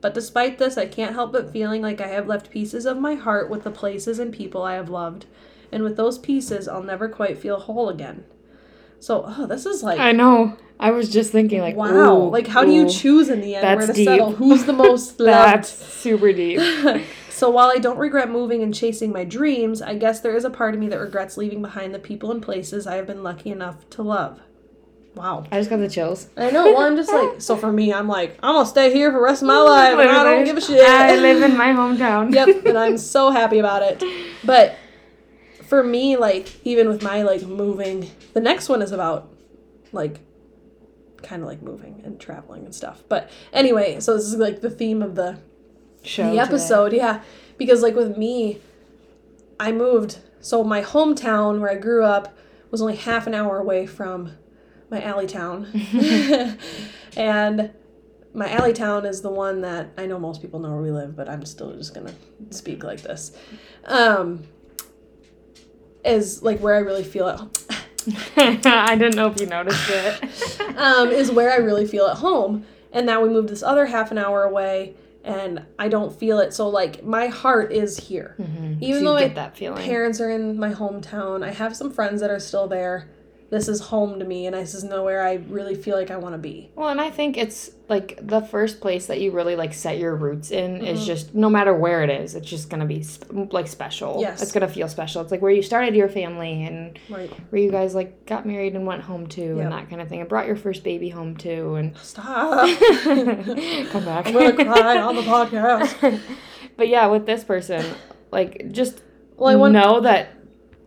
But 0.00 0.14
despite 0.14 0.58
this, 0.58 0.76
I 0.76 0.86
can't 0.86 1.14
help 1.14 1.30
but 1.30 1.52
feeling 1.52 1.80
like 1.80 2.00
I 2.00 2.08
have 2.08 2.26
left 2.26 2.50
pieces 2.50 2.86
of 2.86 2.98
my 2.98 3.14
heart 3.14 3.48
with 3.48 3.62
the 3.62 3.70
places 3.70 4.18
and 4.18 4.34
people 4.34 4.62
I 4.64 4.74
have 4.74 4.90
loved, 4.90 5.26
and 5.70 5.84
with 5.84 5.96
those 5.96 6.18
pieces, 6.18 6.66
I'll 6.66 6.82
never 6.82 7.08
quite 7.08 7.38
feel 7.38 7.60
whole 7.60 7.88
again. 7.88 8.24
So, 9.00 9.24
oh, 9.26 9.46
this 9.46 9.66
is 9.66 9.82
like 9.82 9.98
I 9.98 10.12
know. 10.12 10.56
I 10.80 10.92
was 10.92 11.08
just 11.08 11.32
thinking, 11.32 11.60
like, 11.60 11.74
wow. 11.74 11.88
ooh, 11.88 12.30
like, 12.30 12.46
how 12.46 12.64
do 12.64 12.72
you 12.72 12.88
choose 12.88 13.28
in 13.28 13.40
the 13.40 13.56
end 13.56 13.78
where 13.78 13.86
to 13.86 13.92
deep. 13.92 14.06
settle? 14.06 14.32
Who's 14.32 14.64
the 14.64 14.72
most 14.84 15.18
That's 15.18 15.68
super 15.68 16.32
deep. 16.32 16.60
so 17.30 17.50
while 17.50 17.72
I 17.74 17.78
don't 17.78 17.98
regret 17.98 18.30
moving 18.30 18.62
and 18.62 18.72
chasing 18.72 19.12
my 19.12 19.24
dreams, 19.24 19.82
I 19.82 19.96
guess 19.96 20.20
there 20.20 20.36
is 20.36 20.44
a 20.44 20.50
part 20.50 20.74
of 20.74 20.80
me 20.80 20.88
that 20.88 20.98
regrets 20.98 21.36
leaving 21.36 21.62
behind 21.62 21.94
the 21.94 21.98
people 21.98 22.30
and 22.30 22.40
places 22.40 22.86
I 22.86 22.94
have 22.94 23.08
been 23.08 23.24
lucky 23.24 23.50
enough 23.50 23.90
to 23.90 24.02
love. 24.02 24.40
Wow. 25.16 25.44
I 25.50 25.58
just 25.58 25.68
got 25.68 25.78
the 25.78 25.88
chills. 25.88 26.28
I 26.36 26.52
know. 26.52 26.66
Well, 26.66 26.82
I'm 26.82 26.94
just 26.94 27.12
like, 27.12 27.40
so 27.40 27.56
for 27.56 27.72
me, 27.72 27.92
I'm 27.92 28.06
like, 28.06 28.38
I'm 28.40 28.54
gonna 28.54 28.64
stay 28.64 28.92
here 28.92 29.10
for 29.10 29.18
the 29.18 29.24
rest 29.24 29.42
of 29.42 29.48
my 29.48 29.58
life, 29.58 29.98
and 29.98 30.08
I 30.08 30.22
don't 30.22 30.44
give 30.44 30.56
a 30.56 30.60
shit. 30.60 30.80
I 30.80 31.16
live 31.16 31.42
in 31.42 31.56
my 31.56 31.68
hometown. 31.68 32.32
yep, 32.32 32.64
and 32.64 32.78
I'm 32.78 32.96
so 32.96 33.32
happy 33.32 33.58
about 33.58 33.82
it. 33.82 34.04
But 34.44 34.76
for 35.68 35.82
me, 35.84 36.16
like, 36.16 36.48
even 36.64 36.88
with 36.88 37.02
my 37.02 37.22
like 37.22 37.42
moving, 37.42 38.10
the 38.32 38.40
next 38.40 38.68
one 38.70 38.80
is 38.80 38.90
about 38.90 39.30
like 39.92 40.20
kind 41.22 41.42
of 41.42 41.48
like 41.48 41.60
moving 41.60 42.00
and 42.04 42.18
traveling 42.18 42.64
and 42.64 42.74
stuff. 42.74 43.02
But 43.08 43.30
anyway, 43.52 44.00
so 44.00 44.16
this 44.16 44.24
is 44.24 44.36
like 44.36 44.62
the 44.62 44.70
theme 44.70 45.02
of 45.02 45.14
the 45.14 45.38
Show 46.02 46.22
the 46.24 46.30
today. 46.30 46.40
episode, 46.42 46.92
yeah. 46.94 47.22
Because 47.58 47.82
like 47.82 47.94
with 47.94 48.16
me, 48.16 48.60
I 49.60 49.72
moved. 49.72 50.20
So 50.40 50.64
my 50.64 50.82
hometown 50.82 51.60
where 51.60 51.70
I 51.70 51.74
grew 51.74 52.02
up 52.02 52.34
was 52.70 52.80
only 52.80 52.96
half 52.96 53.26
an 53.26 53.34
hour 53.34 53.58
away 53.58 53.86
from 53.86 54.32
my 54.90 55.02
alley 55.02 55.26
town. 55.26 55.66
and 57.16 57.72
my 58.32 58.50
alley 58.50 58.72
town 58.72 59.04
is 59.04 59.20
the 59.20 59.30
one 59.30 59.60
that 59.62 59.90
I 59.98 60.06
know 60.06 60.18
most 60.18 60.40
people 60.40 60.60
know 60.60 60.70
where 60.70 60.80
we 60.82 60.92
live, 60.92 61.14
but 61.14 61.28
I'm 61.28 61.44
still 61.44 61.76
just 61.76 61.92
gonna 61.92 62.14
speak 62.50 62.84
like 62.84 63.02
this. 63.02 63.32
Um 63.84 64.44
is 66.04 66.42
like 66.42 66.60
where 66.60 66.74
I 66.74 66.78
really 66.78 67.04
feel 67.04 67.28
at 67.28 67.38
I 68.66 68.96
didn't 68.96 69.16
know 69.16 69.26
if 69.30 69.40
you 69.40 69.46
noticed 69.46 69.88
it. 69.88 70.60
um, 70.78 71.10
is 71.10 71.30
where 71.30 71.52
I 71.52 71.56
really 71.56 71.86
feel 71.86 72.06
at 72.06 72.18
home. 72.18 72.64
And 72.92 73.04
now 73.04 73.20
we 73.22 73.28
moved 73.28 73.48
this 73.50 73.62
other 73.62 73.84
half 73.86 74.10
an 74.10 74.16
hour 74.18 74.44
away, 74.44 74.94
and 75.24 75.62
I 75.78 75.88
don't 75.88 76.18
feel 76.18 76.38
it. 76.40 76.54
So 76.54 76.68
like 76.68 77.04
my 77.04 77.26
heart 77.26 77.70
is 77.70 77.98
here. 77.98 78.34
Mhm. 78.40 78.80
Even 78.80 79.00
So 79.00 79.04
though 79.06 79.18
you 79.18 79.24
I 79.24 79.26
get 79.26 79.34
that 79.34 79.56
feeling. 79.56 79.84
Parents 79.84 80.20
are 80.22 80.30
in 80.30 80.58
my 80.58 80.72
hometown. 80.72 81.44
I 81.44 81.50
have 81.50 81.76
some 81.76 81.90
friends 81.92 82.20
that 82.22 82.30
are 82.30 82.40
still 82.40 82.66
there. 82.66 83.08
This 83.50 83.66
is 83.66 83.80
home 83.80 84.18
to 84.18 84.26
me, 84.26 84.44
and 84.46 84.54
this 84.54 84.74
is 84.74 84.84
nowhere 84.84 85.22
I 85.22 85.36
really 85.48 85.74
feel 85.74 85.96
like 85.96 86.10
I 86.10 86.18
want 86.18 86.34
to 86.34 86.38
be. 86.38 86.70
Well, 86.74 86.90
and 86.90 87.00
I 87.00 87.08
think 87.08 87.38
it's 87.38 87.70
like 87.88 88.18
the 88.20 88.42
first 88.42 88.82
place 88.82 89.06
that 89.06 89.22
you 89.22 89.30
really 89.30 89.56
like 89.56 89.72
set 89.72 89.96
your 89.96 90.14
roots 90.16 90.50
in 90.50 90.84
is 90.84 91.00
Mhm. 91.00 91.06
just 91.06 91.34
no 91.34 91.48
matter 91.48 91.72
where 91.72 92.02
it 92.04 92.10
is, 92.10 92.34
it's 92.34 92.46
just 92.46 92.68
gonna 92.68 92.84
be 92.84 93.00
sp- 93.00 93.48
like 93.50 93.66
special. 93.66 94.18
Yes. 94.20 94.42
it's 94.42 94.52
gonna 94.52 94.68
feel 94.68 94.86
special. 94.86 95.22
It's 95.22 95.30
like 95.30 95.40
where 95.40 95.50
you 95.50 95.62
started 95.62 95.94
your 95.96 96.10
family 96.10 96.64
and 96.64 96.98
Right? 97.08 97.30
where 97.48 97.62
you 97.62 97.70
guys 97.70 97.94
like 97.94 98.26
got 98.26 98.44
married 98.44 98.74
and 98.74 98.86
went 98.86 99.00
home 99.00 99.26
to 99.28 99.40
Yep. 99.40 99.58
and 99.64 99.72
that 99.72 99.88
kind 99.88 100.02
of 100.02 100.08
thing, 100.08 100.20
and 100.20 100.28
brought 100.28 100.46
your 100.46 100.56
first 100.56 100.84
baby 100.84 101.08
home 101.08 101.34
to 101.38 101.76
and 101.76 101.96
Stop. 102.02 102.68
come 103.04 104.04
back. 104.04 104.26
I'm 104.26 104.32
gonna 104.34 104.52
cry 104.64 104.98
on 104.98 105.16
the 105.16 105.22
podcast. 105.36 106.20
but 106.76 106.88
yeah, 106.88 107.06
with 107.06 107.24
this 107.24 107.44
person, 107.44 107.82
like 108.30 108.70
just 108.72 109.00
Well, 109.38 109.48
I 109.48 109.54
want 109.56 109.72
know 109.72 110.00
that 110.00 110.28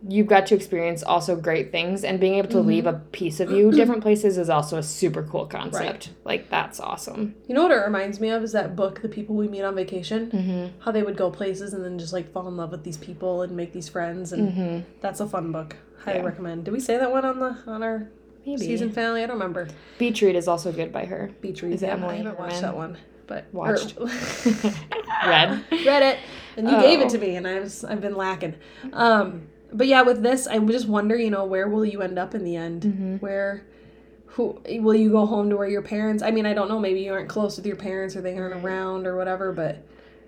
you've 0.08 0.26
got 0.26 0.46
to 0.48 0.54
experience 0.54 1.02
also 1.02 1.36
great 1.36 1.70
things 1.70 2.02
and 2.02 2.18
being 2.18 2.34
able 2.34 2.48
to 2.48 2.56
Mm-hmm. 2.56 2.68
leave 2.68 2.86
a 2.86 2.94
piece 3.12 3.38
of 3.40 3.50
you 3.52 3.70
different 3.70 4.02
places 4.02 4.36
is 4.36 4.50
also 4.50 4.76
a 4.78 4.82
super 4.82 5.22
cool 5.22 5.46
concept. 5.46 6.10
Like 6.24 6.50
that's 6.50 6.80
awesome. 6.80 7.34
You 7.46 7.54
know 7.54 7.62
what 7.62 7.70
it 7.72 7.76
reminds 7.76 8.18
me 8.18 8.30
of 8.30 8.42
is 8.42 8.52
that 8.52 8.74
book, 8.74 9.00
The 9.02 9.08
People 9.08 9.36
We 9.36 9.46
Meet 9.48 9.62
on 9.62 9.74
Vacation. 9.76 10.30
Mm-hmm. 10.30 10.80
How 10.80 10.90
they 10.90 11.02
would 11.02 11.16
go 11.16 11.30
places 11.30 11.72
and 11.72 11.84
then 11.84 11.98
just 11.98 12.12
like 12.12 12.32
fall 12.32 12.48
in 12.48 12.56
love 12.56 12.70
with 12.72 12.82
these 12.82 12.96
people 12.96 13.42
and 13.42 13.56
make 13.56 13.72
these 13.72 13.88
friends, 13.88 14.32
and 14.32 14.52
Mm-hmm. 14.52 14.90
that's 15.00 15.20
a 15.20 15.28
fun 15.28 15.52
book. 15.52 15.76
Highly 16.04 16.18
Yeah. 16.18 16.24
recommend. 16.24 16.64
Did 16.64 16.72
we 16.72 16.80
say 16.80 16.96
that 16.98 17.10
one 17.12 17.24
on 17.24 17.38
the 17.38 17.56
on 17.68 17.82
our 17.84 18.08
Maybe. 18.44 18.58
season 18.58 18.90
finale? 18.90 19.22
I 19.22 19.26
don't 19.26 19.36
remember. 19.36 19.68
Beach 19.98 20.20
Read 20.20 20.34
is 20.34 20.48
also 20.48 20.72
good 20.72 20.92
by 20.92 21.04
her. 21.04 21.30
Beach 21.40 21.62
Read. 21.62 21.74
Is 21.74 21.82
yeah, 21.82 21.90
Emily 21.92 22.14
I 22.14 22.18
haven't 22.18 22.38
watched 22.40 22.54
Henry? 22.54 22.66
that 22.68 22.76
one, 22.76 22.98
but 23.28 23.44
Watched. 23.52 23.94
or- 24.00 24.06
Read. 25.26 25.64
read 25.70 26.02
it, 26.02 26.18
and 26.56 26.68
you 26.68 26.80
gave 26.80 27.00
it 27.00 27.04
Oh. 27.06 27.08
to 27.10 27.18
me, 27.18 27.36
and 27.36 27.46
I 27.46 27.60
was 27.60 27.84
I've 27.84 28.00
been 28.00 28.16
lacking. 28.16 28.54
Um, 28.92 29.42
but 29.72 29.86
yeah, 29.86 30.02
with 30.02 30.22
this, 30.22 30.46
I 30.46 30.58
just 30.58 30.88
wonder, 30.88 31.16
you 31.16 31.30
know, 31.30 31.44
where 31.44 31.68
will 31.68 31.84
you 31.84 32.02
end 32.02 32.18
up 32.18 32.34
in 32.34 32.44
the 32.44 32.56
end? 32.56 32.82
Mm-hmm. 32.82 33.16
Where, 33.16 33.64
who 34.26 34.60
will 34.80 34.94
you 34.94 35.10
go 35.10 35.26
home 35.26 35.50
to 35.50 35.56
where 35.56 35.68
your 35.68 35.82
parents? 35.82 36.22
I 36.22 36.30
mean, 36.30 36.46
I 36.46 36.54
don't 36.54 36.68
know. 36.68 36.78
Maybe 36.80 37.00
you 37.00 37.12
aren't 37.12 37.28
close 37.28 37.56
with 37.56 37.66
your 37.66 37.76
parents, 37.76 38.16
or 38.16 38.20
they 38.22 38.36
aren't 38.38 38.54
Right. 38.54 38.64
around, 38.64 39.06
or 39.06 39.16
whatever. 39.16 39.52
But 39.52 39.84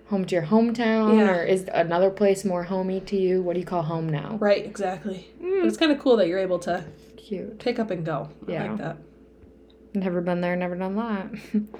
Home 0.09 0.23
to 0.25 0.35
your 0.35 0.43
hometown, 0.43 1.17
Yeah. 1.17 1.31
or 1.37 1.43
is 1.43 1.67
another 1.73 2.11
place 2.11 2.45
more 2.45 2.61
homey 2.63 2.99
to 3.01 3.15
you? 3.15 3.41
What 3.41 3.53
do 3.55 3.59
you 3.59 3.65
call 3.65 3.81
home 3.81 4.07
now? 4.07 4.37
right, 4.39 4.63
exactly. 4.63 5.31
But 5.39 5.47
Mm, 5.47 5.65
it's 5.65 5.77
kind 5.77 5.91
of 5.91 5.97
cool 5.99 6.15
that 6.17 6.27
you're 6.27 6.37
able 6.37 6.59
to 6.59 6.83
cute. 7.17 7.57
pick 7.57 7.79
up 7.79 7.89
and 7.89 8.05
go. 8.05 8.29
I 8.47 8.51
Yeah. 8.51 8.69
like 8.69 8.77
that. 8.77 8.97
Never 9.95 10.21
been 10.21 10.41
there, 10.41 10.55
never 10.55 10.75
done 10.75 10.95
that. 10.97 11.27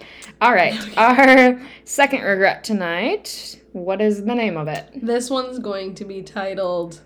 All 0.42 0.54
right, 0.54 0.74
our 0.98 1.62
second 1.84 2.24
regret 2.24 2.64
tonight. 2.64 3.62
What 3.74 4.02
is 4.02 4.24
the 4.24 4.34
name 4.34 4.58
of 4.58 4.68
it? 4.70 4.86
This 4.96 5.30
one's 5.30 5.60
going 5.60 5.94
to 5.96 6.06
be 6.06 6.24
titled. 6.24 7.02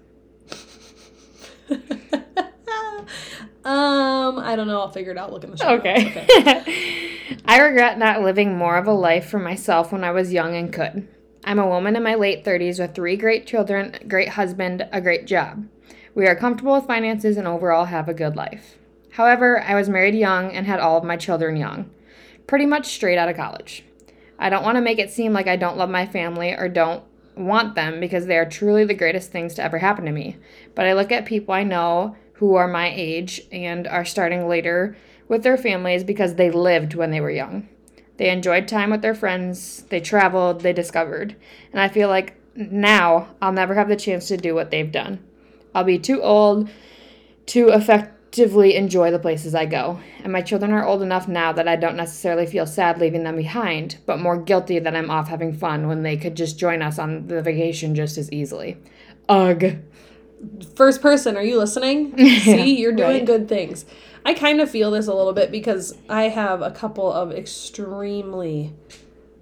um, 3.65 4.39
I 4.39 4.53
don't 4.55 4.67
know. 4.67 4.79
I'll 4.81 4.91
figure 4.91 5.11
it 5.11 5.17
out. 5.17 5.31
Look 5.31 5.43
in 5.43 5.51
the 5.51 5.57
show. 5.57 5.77
notes. 5.77 5.85
Okay. 5.85 7.19
I 7.45 7.59
regret 7.59 7.97
not 7.97 8.21
living 8.21 8.57
more 8.57 8.77
of 8.77 8.87
a 8.87 8.93
life 8.93 9.29
for 9.29 9.39
myself 9.39 9.91
when 9.91 10.03
I 10.03 10.11
was 10.11 10.33
young 10.33 10.55
and 10.55 10.73
could. 10.73 11.07
I'm 11.43 11.59
a 11.59 11.67
woman 11.67 11.95
in 11.95 12.03
my 12.03 12.15
late 12.15 12.43
30s 12.43 12.79
with 12.79 12.93
three 12.93 13.15
great 13.15 13.47
children, 13.47 13.95
a 14.01 14.05
great 14.05 14.29
husband, 14.29 14.87
a 14.91 15.01
great 15.01 15.25
job. 15.25 15.67
We 16.13 16.27
are 16.27 16.35
comfortable 16.35 16.73
with 16.73 16.85
finances 16.85 17.37
and 17.37 17.47
overall 17.47 17.85
have 17.85 18.09
a 18.09 18.13
good 18.13 18.35
life. 18.35 18.77
However, 19.13 19.61
I 19.61 19.75
was 19.75 19.89
married 19.89 20.15
young 20.15 20.51
and 20.51 20.65
had 20.65 20.79
all 20.79 20.97
of 20.97 21.03
my 21.03 21.17
children 21.17 21.55
young, 21.55 21.89
pretty 22.47 22.65
much 22.65 22.87
straight 22.87 23.17
out 23.17 23.29
of 23.29 23.35
college. 23.35 23.83
I 24.37 24.49
don't 24.49 24.63
want 24.63 24.77
to 24.77 24.81
make 24.81 24.99
it 24.99 25.11
seem 25.11 25.33
like 25.33 25.47
I 25.47 25.55
don't 25.55 25.77
love 25.77 25.89
my 25.89 26.05
family 26.05 26.53
or 26.53 26.69
don't 26.69 27.03
want 27.39 27.75
them 27.75 27.99
because 27.99 28.25
they 28.25 28.37
are 28.37 28.49
truly 28.49 28.83
the 28.83 28.93
greatest 28.93 29.31
things 29.31 29.55
to 29.55 29.63
ever 29.63 29.79
happen 29.79 30.05
to 30.05 30.11
me. 30.11 30.37
But 30.75 30.85
I 30.85 30.93
look 30.93 31.11
at 31.11 31.25
people 31.25 31.53
I 31.53 31.63
know 31.63 32.15
who 32.33 32.55
are 32.55 32.67
my 32.67 32.91
age 32.95 33.41
and 33.51 33.87
are 33.87 34.05
starting 34.05 34.47
later 34.47 34.95
with 35.27 35.43
their 35.43 35.57
families 35.57 36.03
because 36.03 36.35
they 36.35 36.51
lived 36.51 36.95
when 36.95 37.11
they 37.11 37.21
were 37.21 37.31
young. 37.31 37.67
They 38.17 38.29
enjoyed 38.29 38.67
time 38.67 38.89
with 38.89 39.01
their 39.01 39.15
friends, 39.15 39.83
they 39.89 40.01
traveled, 40.01 40.61
they 40.61 40.73
discovered. 40.73 41.35
And 41.71 41.79
I 41.81 41.87
feel 41.87 42.09
like 42.09 42.35
now 42.55 43.29
I'll 43.41 43.53
never 43.53 43.75
have 43.75 43.87
the 43.87 43.95
chance 43.95 44.27
to 44.27 44.37
do 44.37 44.53
what 44.53 44.71
they've 44.71 44.91
done. 44.91 45.19
I'll 45.73 45.83
be 45.83 45.99
too 45.99 46.21
old 46.21 46.69
to 47.47 47.69
effectively 48.29 48.75
enjoy 48.75 49.09
the 49.11 49.19
places 49.19 49.55
I 49.55 49.65
go. 49.65 49.99
And 50.23 50.31
my 50.31 50.41
children 50.41 50.71
are 50.71 50.85
old 50.85 51.01
enough 51.01 51.27
now 51.27 51.51
that 51.53 51.67
I 51.67 51.75
don't 51.75 51.95
necessarily 51.95 52.45
feel 52.45 52.67
sad 52.67 52.99
leaving 52.99 53.23
them 53.23 53.35
behind, 53.35 53.97
but 54.05 54.19
more 54.19 54.37
guilty 54.37 54.79
that 54.79 54.95
I'm 54.95 55.09
off 55.09 55.27
having 55.27 55.53
fun 55.53 55.87
when 55.87 56.03
they 56.03 56.15
could 56.15 56.35
just 56.35 56.59
join 56.59 56.81
us 56.81 56.99
on 56.99 57.27
the 57.27 57.41
vacation 57.41 57.95
just 57.95 58.17
as 58.17 58.31
easily. 58.31 58.77
Ugh. 59.27 59.77
First 60.75 61.01
person, 61.01 61.35
are 61.35 61.43
you 61.43 61.57
listening? 61.57 62.15
See, 62.17 62.79
you're 62.79 62.93
doing 62.93 63.09
right. 63.09 63.25
good 63.25 63.49
things. 63.49 63.85
I 64.23 64.33
kind 64.33 64.61
of 64.61 64.69
feel 64.69 64.91
this 64.91 65.07
a 65.07 65.13
little 65.13 65.33
bit 65.33 65.51
because 65.51 65.97
I 66.07 66.23
have 66.23 66.61
a 66.61 66.71
couple 66.71 67.11
of 67.11 67.31
extremely, 67.31 68.73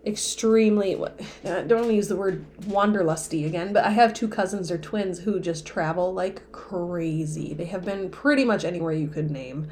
extremely. 0.08 0.96
I 0.96 1.62
don't 1.62 1.72
want 1.80 1.88
to 1.90 1.94
use 1.94 2.08
the 2.08 2.16
word 2.16 2.46
wanderlusty 2.62 3.46
again, 3.46 3.74
but 3.74 3.84
I 3.84 3.92
have 3.92 4.14
two 4.14 4.28
cousins 4.28 4.72
or 4.72 4.78
twins 4.78 5.20
who 5.20 5.40
just 5.40 5.66
travel 5.66 6.14
like 6.14 6.52
crazy. 6.52 7.54
They 7.54 7.66
have 7.66 7.84
been 7.84 8.10
pretty 8.10 8.46
much 8.46 8.64
anywhere 8.64 8.94
you 8.94 9.10
could 9.10 9.30
name. 9.30 9.68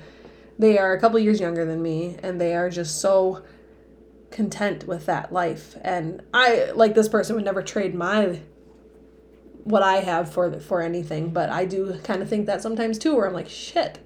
They 0.59 0.77
are 0.77 0.93
a 0.93 0.99
couple 0.99 1.19
years 1.19 1.39
younger 1.39 1.65
than 1.65 1.81
me, 1.81 2.17
and 2.21 2.39
they 2.39 2.55
are 2.55 2.69
just 2.69 2.99
so 3.01 3.43
content 4.31 4.87
with 4.87 5.05
that 5.05 5.31
life. 5.31 5.75
And 5.81 6.21
I, 6.33 6.71
like 6.75 6.93
this 6.93 7.09
person, 7.09 7.35
would 7.35 7.45
never 7.45 7.63
trade 7.63 7.95
my 7.95 8.41
what 9.63 9.81
I 9.81 9.97
have 9.97 10.31
for 10.31 10.59
for 10.59 10.81
anything, 10.81 11.31
but 11.31 11.49
I 11.49 11.65
do 11.65 11.97
kind 12.03 12.21
of 12.21 12.29
think 12.29 12.45
that 12.45 12.61
sometimes 12.61 12.99
too, 12.99 13.15
where 13.15 13.25
I'm 13.25 13.33
like, 13.33 13.49
shit, 13.49 13.99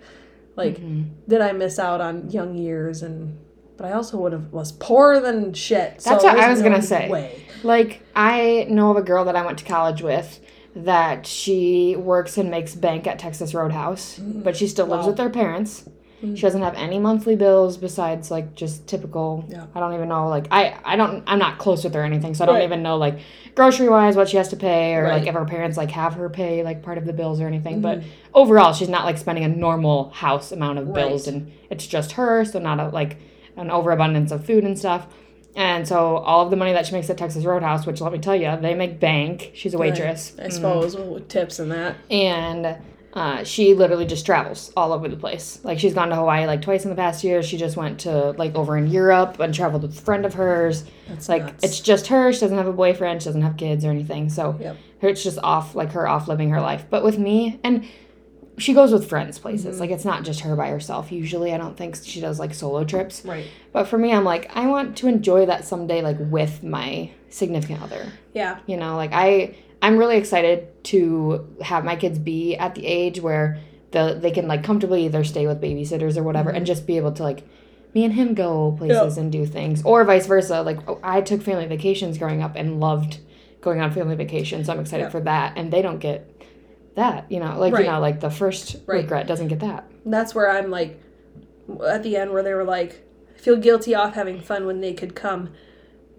like, 0.55 0.77
mm-hmm. 0.77 1.09
did 1.27 1.41
I 1.41 1.51
miss 1.51 1.79
out 1.79 2.01
on 2.01 2.29
young 2.29 2.55
years? 2.55 3.01
And 3.01 3.37
but 3.79 3.87
I 3.87 3.93
also 3.93 4.17
would 4.17 4.33
have 4.33 4.51
was 4.51 4.73
poorer 4.73 5.21
than 5.21 5.53
shit. 5.53 6.01
So 6.01 6.09
That's 6.09 6.23
what 6.25 6.37
I 6.37 6.49
was 6.49 6.59
no 6.61 6.69
gonna 6.69 6.81
say. 6.81 7.07
Way. 7.09 7.41
Like, 7.63 8.01
I 8.15 8.67
know 8.69 8.91
of 8.91 8.97
a 8.97 9.01
girl 9.01 9.23
that 9.25 9.35
I 9.37 9.45
went 9.45 9.57
to 9.59 9.65
college 9.65 10.01
with 10.01 10.39
that 10.75 11.25
she 11.25 11.95
works 11.95 12.37
and 12.37 12.51
makes 12.51 12.75
bank 12.75 13.07
at 13.07 13.19
Texas 13.19 13.53
Roadhouse, 13.53 14.19
but 14.19 14.55
she 14.57 14.67
still 14.67 14.85
lives 14.85 15.03
Wow. 15.03 15.07
with 15.07 15.17
their 15.17 15.29
parents. 15.29 15.85
She 16.21 16.41
doesn't 16.41 16.61
have 16.61 16.75
any 16.75 16.99
monthly 16.99 17.37
bills 17.37 17.77
besides 17.77 18.29
like 18.29 18.53
just 18.53 18.85
typical. 18.87 19.45
Yeah. 19.47 19.67
I 19.73 19.79
don't 19.79 19.93
even 19.93 20.09
know 20.09 20.27
like 20.27 20.47
I 20.51 20.75
I 20.83 20.97
don't 20.97 21.23
I'm 21.25 21.39
not 21.39 21.57
close 21.59 21.85
with 21.85 21.93
her 21.93 22.01
or 22.01 22.03
anything, 22.03 22.33
so 22.33 22.43
I 22.43 22.45
don't 22.47 22.55
Right. 22.55 22.65
even 22.65 22.83
know 22.83 22.97
like 22.97 23.19
grocery 23.55 23.87
wise 23.87 24.17
what 24.17 24.27
she 24.27 24.35
has 24.35 24.49
to 24.49 24.57
pay 24.57 24.95
or 24.95 25.05
Right. 25.05 25.19
like 25.19 25.27
if 25.29 25.33
her 25.33 25.45
parents 25.45 25.77
like 25.77 25.91
have 25.91 26.15
her 26.15 26.29
pay 26.29 26.61
like 26.61 26.83
part 26.83 26.97
of 26.97 27.05
the 27.05 27.13
bills 27.13 27.39
or 27.39 27.47
anything. 27.47 27.79
But 27.79 27.99
Mm-hmm. 27.99 28.09
overall, 28.33 28.73
she's 28.73 28.89
not 28.89 29.05
like 29.05 29.17
spending 29.17 29.45
a 29.45 29.47
normal 29.47 30.09
house 30.09 30.51
amount 30.51 30.79
of 30.79 30.93
bills, 30.93 31.25
and 31.29 31.53
it's 31.69 31.87
just 31.87 32.11
her, 32.13 32.43
so 32.43 32.59
not 32.59 32.81
a 32.81 32.89
like 32.89 33.15
an 33.59 33.69
overabundance 33.71 34.31
of 34.31 34.45
food 34.45 34.63
and 34.63 34.77
stuff. 34.77 35.07
And 35.55 35.87
so 35.87 36.17
all 36.17 36.43
of 36.45 36.51
the 36.51 36.55
money 36.55 36.73
that 36.73 36.85
she 36.85 36.93
makes 36.93 37.09
at 37.09 37.17
Texas 37.17 37.43
Roadhouse, 37.43 37.85
which 37.85 38.01
let 38.01 38.11
me 38.13 38.19
tell 38.19 38.35
you, 38.35 38.55
they 38.61 38.75
make 38.75 38.99
bank. 38.99 39.51
She's 39.55 39.73
a 39.73 39.77
waitress, 39.77 40.33
I 40.41 40.49
suppose 40.49 40.95
with 40.95 41.27
tips 41.27 41.59
and 41.59 41.71
that. 41.71 41.95
and 42.09 42.77
uh, 43.11 43.43
she 43.43 43.73
literally 43.73 44.05
just 44.05 44.23
travels 44.23 44.71
all 44.77 44.93
over 44.93 45.07
the 45.09 45.17
place. 45.17 45.59
Like 45.63 45.79
she's 45.79 45.95
gone 45.95 46.09
to 46.09 46.15
Hawaii 46.15 46.45
like 46.45 46.61
twice 46.61 46.83
in 46.83 46.91
the 46.91 46.95
past 46.95 47.23
year. 47.23 47.41
She 47.41 47.57
just 47.57 47.75
went 47.75 48.01
to 48.01 48.31
like 48.33 48.53
over 48.53 48.77
in 48.77 48.85
Europe 48.87 49.39
and 49.39 49.51
traveled 49.53 49.81
with 49.81 49.97
a 49.97 50.01
friend 50.01 50.25
of 50.27 50.35
hers. 50.35 50.83
That's 51.07 51.27
like 51.27 51.43
nuts. 51.43 51.63
it's 51.63 51.79
just 51.79 52.07
her. 52.07 52.31
She 52.31 52.41
doesn't 52.41 52.55
have 52.57 52.67
a 52.67 52.71
boyfriend. 52.71 53.23
She 53.23 53.25
doesn't 53.25 53.41
have 53.41 53.57
kids 53.57 53.83
or 53.83 53.89
anything. 53.89 54.29
So 54.29 54.55
Yep. 54.61 54.77
her, 55.01 55.07
it's 55.09 55.23
just 55.23 55.39
off 55.41 55.73
like 55.73 55.91
her 55.93 56.07
off 56.07 56.27
living 56.27 56.51
her 56.51 56.61
life. 56.61 56.85
But 56.89 57.03
with 57.03 57.17
me 57.17 57.59
and 57.63 57.83
she 58.59 58.73
goes 58.73 58.91
with 58.91 59.09
friends 59.09 59.39
places. 59.39 59.65
Mm-hmm. 59.73 59.79
Like 59.81 59.89
it's 59.91 60.05
not 60.05 60.23
just 60.23 60.41
her 60.41 60.55
by 60.55 60.69
herself. 60.69 61.11
Usually 61.11 61.53
I 61.53 61.57
don't 61.57 61.75
think 61.77 61.97
she 62.03 62.21
does 62.21 62.39
like 62.39 62.53
solo 62.53 62.83
trips. 62.83 63.25
right. 63.25 63.45
But 63.71 63.85
for 63.87 63.97
me, 63.97 64.11
I'm 64.13 64.23
like, 64.25 64.51
I 64.55 64.67
want 64.67 64.97
to 64.97 65.07
enjoy 65.07 65.45
that 65.47 65.65
someday, 65.65 66.01
like 66.01 66.17
with 66.19 66.63
my 66.63 67.11
significant 67.29 67.81
other. 67.81 68.11
Yeah. 68.33 68.59
You 68.67 68.77
know, 68.77 68.95
like 68.95 69.11
I, 69.13 69.55
I'm 69.81 69.97
really 69.97 70.17
excited 70.17 70.83
to 70.85 71.47
have 71.61 71.83
my 71.85 71.95
kids 71.95 72.19
be 72.19 72.55
at 72.57 72.75
the 72.75 72.85
age 72.85 73.21
where 73.21 73.57
the 73.91 74.19
they 74.21 74.31
can 74.31 74.47
like 74.47 74.63
comfortably 74.63 75.05
either 75.05 75.23
stay 75.23 75.47
with 75.47 75.59
babysitters 75.61 76.15
or 76.17 76.23
whatever, 76.23 76.49
and 76.51 76.65
just 76.65 76.85
be 76.85 76.97
able 76.97 77.11
to 77.13 77.23
like, 77.23 77.43
me 77.95 78.03
and 78.05 78.13
him 78.13 78.35
go 78.35 78.75
places 78.77 79.17
and 79.17 79.31
do 79.31 79.45
things, 79.47 79.81
or 79.83 80.03
vice 80.03 80.27
versa. 80.27 80.61
Like 80.61 80.77
oh, 80.87 80.99
I 81.01 81.21
took 81.21 81.41
family 81.41 81.65
vacations 81.65 82.17
growing 82.19 82.43
up 82.43 82.53
and 82.55 82.79
loved 82.79 83.17
going 83.61 83.81
on 83.81 83.91
family 83.91 84.15
vacations, 84.15 84.67
so 84.67 84.73
I'm 84.73 84.79
excited 84.79 85.05
Yeah. 85.05 85.09
for 85.09 85.21
that, 85.21 85.53
and 85.57 85.71
they 85.73 85.81
don't 85.81 85.97
get 85.99 86.28
that. 86.99 87.25
You 87.31 87.39
know, 87.39 87.57
like 87.59 87.73
Right. 87.73 87.85
you 87.85 87.91
know, 87.91 87.99
like 87.99 88.19
the 88.19 88.29
first 88.29 88.75
Right. 88.85 89.01
regret 89.01 89.27
doesn't 89.27 89.47
get 89.47 89.59
that. 89.61 89.85
That's 90.05 90.33
where 90.35 90.49
I'm 90.49 90.69
like, 90.69 91.01
at 91.87 92.03
the 92.03 92.15
end 92.17 92.31
where 92.31 92.43
they 92.43 92.53
were 92.53 92.63
like, 92.63 93.03
I 93.35 93.39
feel 93.39 93.57
guilty 93.57 93.93
off 93.95 94.15
having 94.15 94.39
fun 94.39 94.65
when 94.65 94.81
they 94.81 94.93
could 94.93 95.15
come. 95.15 95.49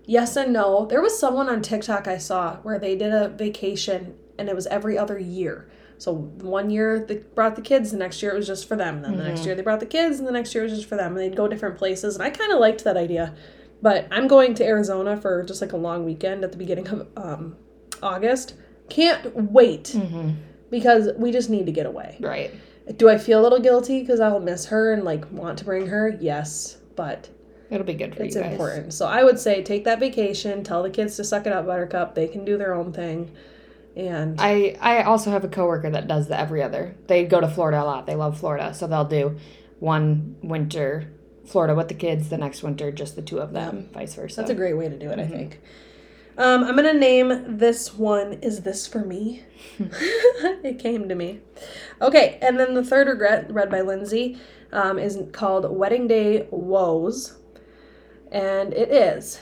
Yes 0.07 0.37
and 0.37 0.53
no. 0.53 0.87
There 0.87 1.03
was 1.03 1.19
someone 1.19 1.49
on 1.49 1.63
TikTok 1.63 2.09
I 2.09 2.19
saw 2.19 2.57
where 2.59 2.79
they 2.79 2.97
did 2.97 3.13
a 3.13 3.29
vacation 3.29 4.15
and 4.39 4.49
it 4.49 4.55
was 4.55 4.67
every 4.69 4.97
other 4.99 5.19
year. 5.19 5.69
So 5.99 6.15
one 6.15 6.71
year 6.71 6.99
they 7.07 7.17
brought 7.19 7.57
the 7.57 7.63
kids, 7.63 7.91
the 7.91 7.99
next 7.99 8.23
year 8.23 8.33
it 8.33 8.37
was 8.37 8.47
just 8.47 8.67
for 8.67 8.75
them. 8.77 9.03
Then 9.03 9.19
the 9.19 9.25
next 9.25 9.45
year 9.45 9.55
they 9.55 9.61
brought 9.63 9.81
the 9.81 9.87
kids, 9.87 10.19
and 10.19 10.27
the 10.27 10.33
next 10.33 10.55
year 10.55 10.65
it 10.65 10.71
was 10.71 10.79
just 10.79 10.89
for 10.89 10.97
them. 10.97 11.09
And 11.13 11.19
they'd 11.21 11.37
go 11.37 11.47
different 11.47 11.77
places. 11.77 12.15
And 12.15 12.23
I 12.25 12.31
kind 12.31 12.51
of 12.53 12.59
liked 12.59 12.85
that 12.85 12.97
idea. 12.97 13.35
But 13.83 14.09
I'm 14.11 14.27
going 14.27 14.55
to 14.55 14.65
Arizona 14.65 15.19
for 15.19 15.43
just 15.43 15.61
like 15.61 15.73
a 15.73 15.77
long 15.77 16.07
weekend 16.07 16.43
at 16.43 16.53
the 16.53 16.59
beginning 16.59 16.89
of 16.89 17.07
um, 17.19 17.57
August. 18.03 18.55
Can't 18.89 19.35
wait 19.53 19.95
because 20.71 21.11
we 21.17 21.33
just 21.33 21.51
need 21.51 21.67
to 21.67 21.73
get 21.73 21.87
away. 21.87 22.17
Right. 22.21 22.53
Do 22.97 23.09
I 23.09 23.19
feel 23.19 23.41
a 23.41 23.43
little 23.43 23.61
guilty 23.61 24.01
because 24.01 24.21
I'll 24.21 24.41
miss 24.41 24.67
her 24.67 24.93
and 24.93 25.05
like 25.05 25.31
want 25.31 25.59
to 25.59 25.65
bring 25.65 25.87
her? 25.89 26.17
Yes, 26.21 26.79
but 26.97 27.29
It'll 27.71 27.87
be 27.87 27.95
good 27.95 28.17
for 28.17 28.25
it's 28.25 28.35
you 28.35 28.43
guys. 28.43 28.53
important. 28.53 28.93
So 28.93 29.07
I 29.07 29.23
would 29.23 29.39
say 29.39 29.63
take 29.63 29.85
that 29.85 30.01
vacation, 30.01 30.65
tell 30.65 30.83
the 30.83 30.91
kids 30.91 31.17
to 31.17 31.25
suck 31.25 31.47
it 31.47 31.53
up, 31.53 31.67
Buttercup. 31.67 32.15
They 32.15 32.27
can 32.27 32.45
do 32.45 32.59
their 32.59 32.75
own 32.75 32.93
thing, 32.93 33.31
and 33.97 34.41
I 34.41 34.77
I 34.81 35.03
also 35.03 35.31
have 35.31 35.45
a 35.45 35.49
coworker 35.49 35.89
that 35.91 36.09
does 36.09 36.27
the 36.27 36.39
every 36.39 36.63
other. 36.63 36.97
They 37.07 37.25
go 37.25 37.41
to 37.41 37.49
Florida 37.49 37.83
a 37.83 37.85
lot. 37.85 38.07
They 38.07 38.17
love 38.17 38.41
Florida, 38.41 38.75
so 38.75 38.89
they'll 38.89 39.05
do 39.05 39.39
one 39.79 40.37
winter 40.43 41.13
Florida 41.47 41.75
with 41.75 41.89
the 41.89 41.95
kids, 41.95 42.29
the 42.29 42.39
next 42.39 42.63
winter 42.63 42.91
just 42.91 43.15
the 43.15 43.23
two 43.23 43.39
of 43.39 43.53
them, 43.53 43.89
vice 43.93 44.15
versa. 44.15 44.37
that's 44.37 44.51
a 44.51 44.55
great 44.55 44.75
way 44.75 44.89
to 44.89 44.99
do 44.99 45.09
it. 45.09 45.19
I 45.19 45.23
mm-hmm. 45.23 45.33
think. 45.33 45.61
Um, 46.39 46.65
I'm 46.65 46.77
gonna 46.77 46.93
name 46.93 47.59
this 47.59 47.95
one. 47.95 48.35
Is 48.35 48.63
this 48.63 48.87
for 48.87 49.01
me? 49.01 49.45
it 49.79 50.79
came 50.79 51.09
to 51.09 51.15
me. 51.15 51.41
Okay, 52.01 52.39
and 52.41 52.59
then 52.59 52.75
the 52.75 52.85
third 52.85 53.09
regret, 53.09 53.53
read 53.53 53.71
by 53.71 53.81
Lindsey, 53.81 54.39
um, 54.73 54.99
is 54.99 55.19
called 55.33 55.71
Wedding 55.71 56.07
Day 56.07 56.47
Woes, 56.51 57.37
and 58.31 58.73
it 58.73 58.91
is. 58.91 59.41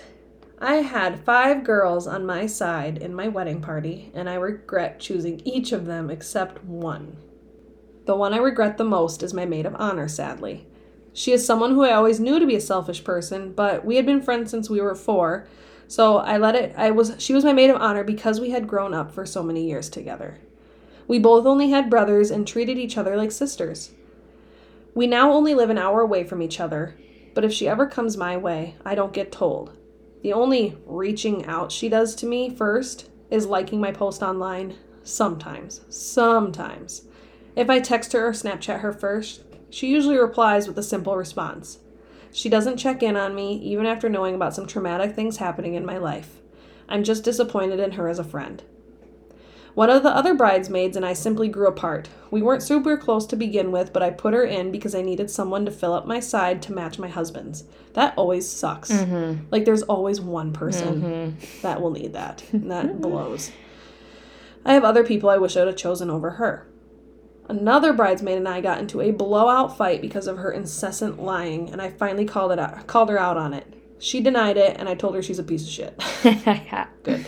I 0.61 0.76
had 0.76 1.21
five 1.21 1.62
girls 1.62 2.09
on 2.09 2.26
my 2.26 2.47
side 2.47 2.99
in 2.99 3.14
my 3.14 3.28
wedding 3.28 3.61
party, 3.61 4.11
and 4.12 4.28
I 4.28 4.35
regret 4.35 4.99
choosing 4.99 5.40
each 5.45 5.71
of 5.71 5.87
them 5.87 6.11
except 6.11 6.64
one. 6.64 7.16
The 8.07 8.16
one 8.16 8.35
I 8.35 8.38
regret 8.38 8.76
the 8.76 8.85
most 8.85 9.23
is 9.23 9.33
my 9.35 9.45
maid 9.45 9.66
of 9.66 9.76
honor, 9.76 10.09
sadly. 10.09 10.66
She 11.12 11.33
is 11.33 11.47
someone 11.47 11.75
who 11.75 11.85
I 11.85 11.92
always 11.92 12.18
knew 12.18 12.40
to 12.40 12.47
be 12.47 12.57
a 12.57 12.61
selfish 12.61 13.04
person, 13.04 13.52
but 13.52 13.85
we 13.85 13.97
had 13.97 14.07
been 14.07 14.23
friends 14.23 14.50
since 14.50 14.68
we 14.68 14.80
were 14.80 14.95
four, 14.95 15.47
so 15.88 16.18
I 16.18 16.37
let 16.38 16.54
it 16.54 16.75
I 16.76 16.90
was 16.92 17.14
she 17.18 17.35
was 17.35 17.45
my 17.45 17.52
maid 17.52 17.71
of 17.71 17.80
honor 17.80 18.04
because 18.04 18.40
we 18.40 18.50
had 18.50 18.68
grown 18.68 18.95
up 18.95 19.11
for 19.11 19.26
so 19.26 19.42
many 19.42 19.66
years 19.66 19.88
together. 19.88 20.38
We 21.09 21.18
both 21.18 21.47
only 21.47 21.71
had 21.71 21.90
brothers 21.90 22.30
and 22.30 22.47
treated 22.47 22.78
each 22.78 22.99
other 22.99 23.16
like 23.16 23.33
sisters. 23.33 23.90
We 24.95 25.07
now 25.07 25.33
only 25.33 25.54
live 25.54 25.71
an 25.71 25.78
hour 25.78 26.02
away 26.02 26.25
from 26.25 26.42
each 26.42 26.61
other, 26.61 26.95
but 27.35 27.45
if 27.45 27.52
she 27.52 27.66
ever 27.66 27.87
comes 27.87 28.16
my 28.16 28.37
way, 28.37 28.76
I 28.85 28.95
don't 28.95 29.12
get 29.12 29.33
told. 29.33 29.76
The 30.23 30.33
only 30.33 30.76
reaching 30.85 31.47
out 31.47 31.73
she 31.73 31.88
does 31.88 32.14
to 32.16 32.26
me 32.26 32.50
first 32.50 33.09
is 33.30 33.47
liking 33.47 33.80
my 33.80 33.92
post 33.92 34.23
online. 34.23 34.76
Sometimes. 35.02 35.80
Sometimes. 35.88 37.02
If 37.57 37.71
I 37.71 37.80
text 37.80 38.12
her 38.12 38.26
or 38.26 38.33
Snapchat 38.33 38.80
her 38.80 38.92
first, 38.92 39.42
she 39.71 39.88
usually 39.88 40.18
replies 40.18 40.68
with 40.68 40.78
a 40.78 40.83
simple 40.83 41.16
response. 41.16 41.78
She 42.33 42.49
doesn't 42.49 42.77
check 42.77 43.03
in 43.03 43.17
on 43.17 43.35
me, 43.35 43.57
even 43.59 43.87
after 43.87 44.09
knowing 44.09 44.35
about 44.35 44.55
some 44.55 44.67
traumatic 44.67 45.15
things 45.15 45.39
happening 45.39 45.75
in 45.75 45.87
my 45.87 45.99
life. 45.99 46.41
I'm 46.89 47.05
just 47.05 47.25
disappointed 47.25 47.81
in 47.81 47.93
her 47.93 48.09
as 48.09 48.19
a 48.19 48.25
friend. 48.25 48.63
One 49.75 49.91
of 49.91 50.03
the 50.03 50.09
other 50.09 50.35
bridesmaids 50.35 50.97
and 50.97 51.07
I 51.07 51.13
simply 51.13 51.49
grew 51.49 51.69
apart. 51.69 52.09
We 52.31 52.43
weren't 52.43 52.63
super 52.63 52.97
close 52.97 53.27
to 53.27 53.37
begin 53.37 53.71
with, 53.71 53.93
but 53.93 54.03
I 54.03 54.11
put 54.11 54.35
her 54.35 54.43
in 54.43 54.73
because 54.73 54.95
I 54.95 55.03
needed 55.03 55.31
someone 55.31 55.65
to 55.67 55.71
fill 55.71 55.93
up 55.93 56.07
my 56.07 56.19
side 56.19 56.63
to 56.63 56.73
match 56.73 56.99
my 56.99 57.09
husband's. 57.09 57.65
That 57.93 58.15
always 58.17 58.49
sucks. 58.51 58.91
Mm-hmm. 58.91 59.45
Like 59.51 59.65
there's 59.65 59.83
always 59.83 60.21
one 60.21 60.53
person 60.53 61.03
mm-hmm. 61.03 61.61
that 61.63 61.81
will 61.81 61.93
need 61.93 62.15
that. 62.15 62.43
And 62.53 62.71
that 62.71 63.01
blows. 63.01 63.53
I 64.65 64.75
have 64.75 64.85
other 64.85 65.05
people 65.05 65.31
I 65.31 65.39
wish 65.39 65.57
I 65.57 65.61
would 65.61 65.69
have 65.69 65.77
chosen 65.77 66.11
over 66.11 66.31
her. 66.31 66.67
Another 67.49 67.95
bridesmaid 67.95 68.37
and 68.37 68.47
I 68.47 68.61
got 68.61 68.78
into 68.78 69.00
a 69.00 69.11
blowout 69.11 69.76
fight 69.76 70.02
because 70.02 70.26
of 70.26 70.37
her 70.37 70.52
incessant 70.52 71.21
lying, 71.21 71.71
and 71.71 71.81
I 71.81 71.88
finally 71.88 72.26
called 72.26 72.52
it 72.52 72.59
out, 72.59 72.87
called 72.87 73.09
her 73.09 73.19
out 73.19 73.38
on 73.38 73.55
it. 73.55 73.67
She 73.99 74.21
denied 74.21 74.59
it, 74.59 74.76
and 74.78 74.87
I 74.88 74.95
told 74.95 75.14
her 75.14 75.23
she's 75.23 75.38
a 75.38 75.43
piece 75.43 75.62
of 75.62 75.71
shit. 75.71 76.02
Good. 77.02 77.26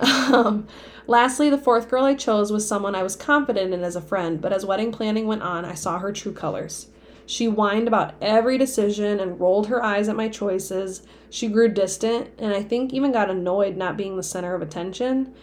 Um, 0.00 0.68
lastly, 1.06 1.48
the 1.48 1.58
fourth 1.58 1.88
girl 1.88 2.04
I 2.04 2.14
chose 2.14 2.52
was 2.52 2.68
someone 2.68 2.94
I 2.94 3.02
was 3.02 3.16
confident 3.16 3.72
in 3.72 3.82
as 3.82 3.96
a 3.96 4.02
friend, 4.02 4.40
but 4.40 4.52
as 4.52 4.66
wedding 4.66 4.92
planning 4.92 5.26
went 5.26 5.42
on, 5.42 5.64
I 5.64 5.74
saw 5.74 5.98
her 5.98 6.12
true 6.12 6.32
colors. 6.32 6.88
She 7.26 7.46
whined 7.46 7.88
about 7.88 8.14
every 8.20 8.58
decision 8.58 9.18
and 9.18 9.40
rolled 9.40 9.68
her 9.68 9.82
eyes 9.82 10.08
at 10.10 10.16
my 10.16 10.28
choices. 10.28 11.02
She 11.30 11.48
grew 11.48 11.68
distant, 11.68 12.28
and 12.38 12.52
I 12.52 12.62
think 12.62 12.92
even 12.92 13.12
got 13.12 13.30
annoyed 13.30 13.78
not 13.78 13.96
being 13.96 14.16
the 14.16 14.22
center 14.22 14.54
of 14.54 14.60
attention. 14.60 15.34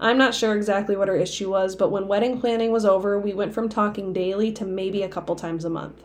I'm 0.00 0.16
not 0.16 0.34
sure 0.34 0.56
exactly 0.56 0.96
what 0.96 1.08
her 1.08 1.16
issue 1.16 1.50
was, 1.50 1.76
but 1.76 1.90
when 1.90 2.08
wedding 2.08 2.40
planning 2.40 2.72
was 2.72 2.86
over, 2.86 3.18
we 3.18 3.34
went 3.34 3.52
from 3.52 3.68
talking 3.68 4.14
daily 4.14 4.50
to 4.52 4.64
maybe 4.64 5.02
a 5.02 5.08
couple 5.08 5.36
times 5.36 5.64
a 5.64 5.70
month. 5.70 6.02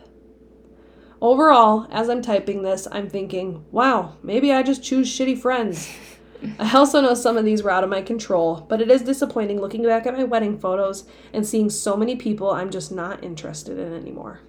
Overall, 1.22 1.88
as 1.90 2.10
I'm 2.10 2.20
typing 2.20 2.62
this, 2.62 2.86
I'm 2.92 3.08
thinking, 3.08 3.64
wow, 3.70 4.16
maybe 4.22 4.52
I 4.52 4.62
just 4.62 4.84
choose 4.84 5.08
shitty 5.08 5.38
friends. 5.38 5.88
I 6.58 6.76
also 6.76 7.00
know 7.00 7.14
some 7.14 7.38
of 7.38 7.46
these 7.46 7.62
were 7.62 7.70
out 7.70 7.84
of 7.84 7.88
my 7.88 8.02
control, 8.02 8.66
but 8.68 8.82
it 8.82 8.90
is 8.90 9.00
disappointing 9.00 9.62
looking 9.62 9.82
back 9.82 10.06
at 10.06 10.14
my 10.14 10.24
wedding 10.24 10.58
photos 10.58 11.04
and 11.32 11.46
seeing 11.46 11.70
so 11.70 11.96
many 11.96 12.16
people 12.16 12.50
I'm 12.50 12.70
just 12.70 12.92
not 12.92 13.24
interested 13.24 13.78
in 13.78 13.94
anymore. 13.94 14.40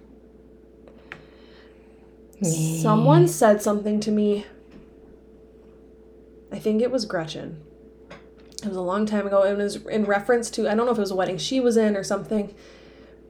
Someone 2.42 3.26
said 3.26 3.62
something 3.62 3.98
to 4.00 4.10
me. 4.10 4.44
I 6.52 6.58
think 6.58 6.82
it 6.82 6.90
was 6.90 7.06
Gretchen. 7.06 7.62
It 8.62 8.68
was 8.68 8.76
a 8.76 8.82
long 8.82 9.06
time 9.06 9.26
ago. 9.26 9.42
It 9.44 9.56
was 9.56 9.76
in 9.86 10.04
reference 10.04 10.50
to, 10.50 10.68
I 10.68 10.74
don't 10.74 10.86
know 10.86 10.92
if 10.92 10.98
it 10.98 11.02
was 11.02 11.10
a 11.10 11.16
wedding 11.16 11.38
she 11.38 11.60
was 11.60 11.76
in 11.76 11.96
or 11.96 12.02
something, 12.02 12.54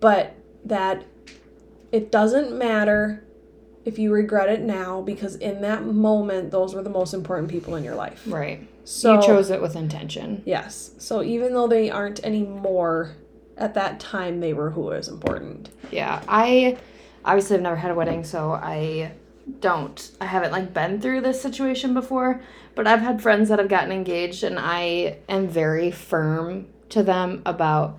but 0.00 0.34
that 0.64 1.04
it 1.92 2.10
doesn't 2.10 2.56
matter 2.56 3.24
if 3.84 3.98
you 3.98 4.12
regret 4.12 4.48
it 4.48 4.60
now 4.60 5.00
because 5.02 5.36
in 5.36 5.60
that 5.62 5.84
moment, 5.84 6.50
those 6.50 6.74
were 6.74 6.82
the 6.82 6.90
most 6.90 7.14
important 7.14 7.48
people 7.50 7.74
in 7.74 7.84
your 7.84 7.94
life. 7.94 8.22
Right. 8.26 8.66
So, 8.84 9.14
you 9.14 9.22
chose 9.26 9.50
it 9.50 9.60
with 9.60 9.76
intention. 9.76 10.42
Yes. 10.46 10.92
So 10.98 11.22
even 11.22 11.52
though 11.52 11.68
they 11.68 11.90
aren't 11.90 12.24
anymore, 12.24 13.16
at 13.56 13.74
that 13.74 14.00
time 14.00 14.40
they 14.40 14.54
were 14.54 14.70
who 14.70 14.82
was 14.82 15.08
important. 15.08 15.68
Yeah. 15.90 16.22
I 16.26 16.78
obviously 17.24 17.54
have 17.54 17.62
never 17.62 17.76
had 17.76 17.90
a 17.90 17.94
wedding, 17.94 18.24
so 18.24 18.52
I 18.52 19.12
don't 19.60 20.10
I 20.20 20.26
haven't 20.26 20.52
like 20.52 20.74
been 20.74 21.00
through 21.00 21.22
this 21.22 21.40
situation 21.40 21.94
before, 21.94 22.40
but 22.74 22.86
I've 22.86 23.00
had 23.00 23.22
friends 23.22 23.48
that 23.48 23.58
have 23.58 23.68
gotten 23.68 23.92
engaged 23.92 24.44
and 24.44 24.58
I 24.58 25.18
am 25.28 25.48
very 25.48 25.90
firm 25.90 26.66
to 26.90 27.02
them 27.02 27.42
about 27.44 27.98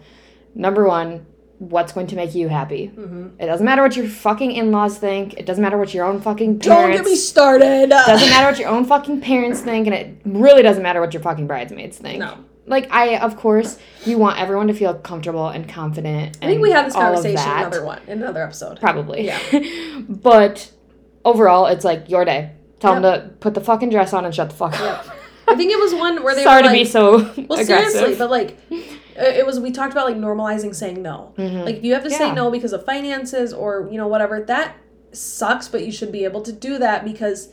number 0.56 0.88
one, 0.88 1.26
what's 1.60 1.92
going 1.92 2.08
to 2.08 2.16
make 2.16 2.34
you 2.34 2.48
happy. 2.48 2.92
Mm-hmm. 2.96 3.40
It 3.40 3.46
doesn't 3.46 3.66
matter 3.66 3.82
what 3.82 3.96
your 3.96 4.08
fucking 4.08 4.52
in-laws 4.52 4.98
think. 4.98 5.34
It 5.34 5.46
doesn't 5.46 5.62
matter 5.62 5.78
what 5.78 5.94
your 5.94 6.06
own 6.06 6.22
fucking 6.22 6.60
parents 6.60 6.68
Don't 6.68 6.92
get 6.92 7.06
me 7.06 7.16
started. 7.16 7.90
doesn't 7.90 8.30
matter 8.30 8.48
what 8.48 8.60
your 8.60 8.70
own 8.70 8.86
fucking 8.86 9.22
parents 9.22 9.62
think, 9.62 9.88
and 9.88 9.96
it 9.96 10.22
really 10.26 10.64
doesn't 10.64 10.84
matter 10.84 11.02
what 11.02 11.14
your 11.14 11.22
fucking 11.22 11.48
bridesmaids 11.48 11.98
think. 11.98 12.20
No. 12.20 12.46
Like 12.66 12.88
I, 12.92 13.18
of 13.18 13.36
course, 13.36 13.80
you 14.06 14.18
want 14.20 14.40
everyone 14.40 14.68
to 14.68 14.74
feel 14.74 14.94
comfortable 14.94 15.50
and 15.50 15.68
confident. 15.68 16.38
I 16.42 16.46
think 16.46 16.62
we 16.62 16.72
had 16.72 16.86
this 16.86 16.94
conversation 16.94 17.50
another 17.50 17.84
one, 17.84 18.02
in 18.08 18.22
another 18.22 18.44
episode. 18.44 18.80
Probably. 18.80 19.26
Yeah. 19.26 19.40
but 20.10 20.72
overall, 21.26 21.66
it's 21.68 21.86
like 21.86 22.10
your 22.10 22.26
day. 22.26 22.52
Tell 22.80 22.94
them 23.00 23.04
to 23.04 23.30
put 23.42 23.54
the 23.56 23.62
fucking 23.62 23.90
dress 23.90 24.14
on 24.14 24.24
and 24.26 24.34
shut 24.34 24.50
the 24.50 24.56
fuck 24.56 24.80
up. 24.80 25.06
I 25.48 25.56
think 25.56 25.72
it 25.72 25.80
was 25.80 25.94
one 25.94 26.24
where 26.24 26.34
they 26.36 26.44
Sorry 26.50 26.62
were 26.62 26.70
to 26.70 26.74
be 26.74 26.86
so 26.86 27.18
Well, 27.48 27.60
aggressive. 27.60 27.66
seriously, 27.92 28.16
but 28.18 28.30
like, 28.30 28.58
uh, 28.72 28.76
it 29.24 29.46
was 29.46 29.60
we 29.60 29.72
talked 29.72 29.92
about 29.92 30.06
like 30.08 30.16
normalizing 30.18 30.74
saying 30.74 31.02
no. 31.02 31.34
Like, 31.38 31.78
if 31.78 31.84
you 31.84 31.94
have 31.94 32.04
to 32.04 32.10
say 32.10 32.26
Mm-hmm. 32.28 32.36
No 32.36 32.52
because 32.52 32.72
of 32.72 32.86
finances 32.86 33.52
or 33.52 33.90
you 33.92 33.98
know 33.98 34.08
whatever, 34.08 34.42
that 34.42 34.78
sucks. 35.12 35.68
But 35.68 35.84
you 35.86 35.92
should 35.92 36.12
be 36.12 36.24
able 36.24 36.42
to 36.44 36.52
do 36.54 36.78
that 36.78 37.04
because 37.04 37.52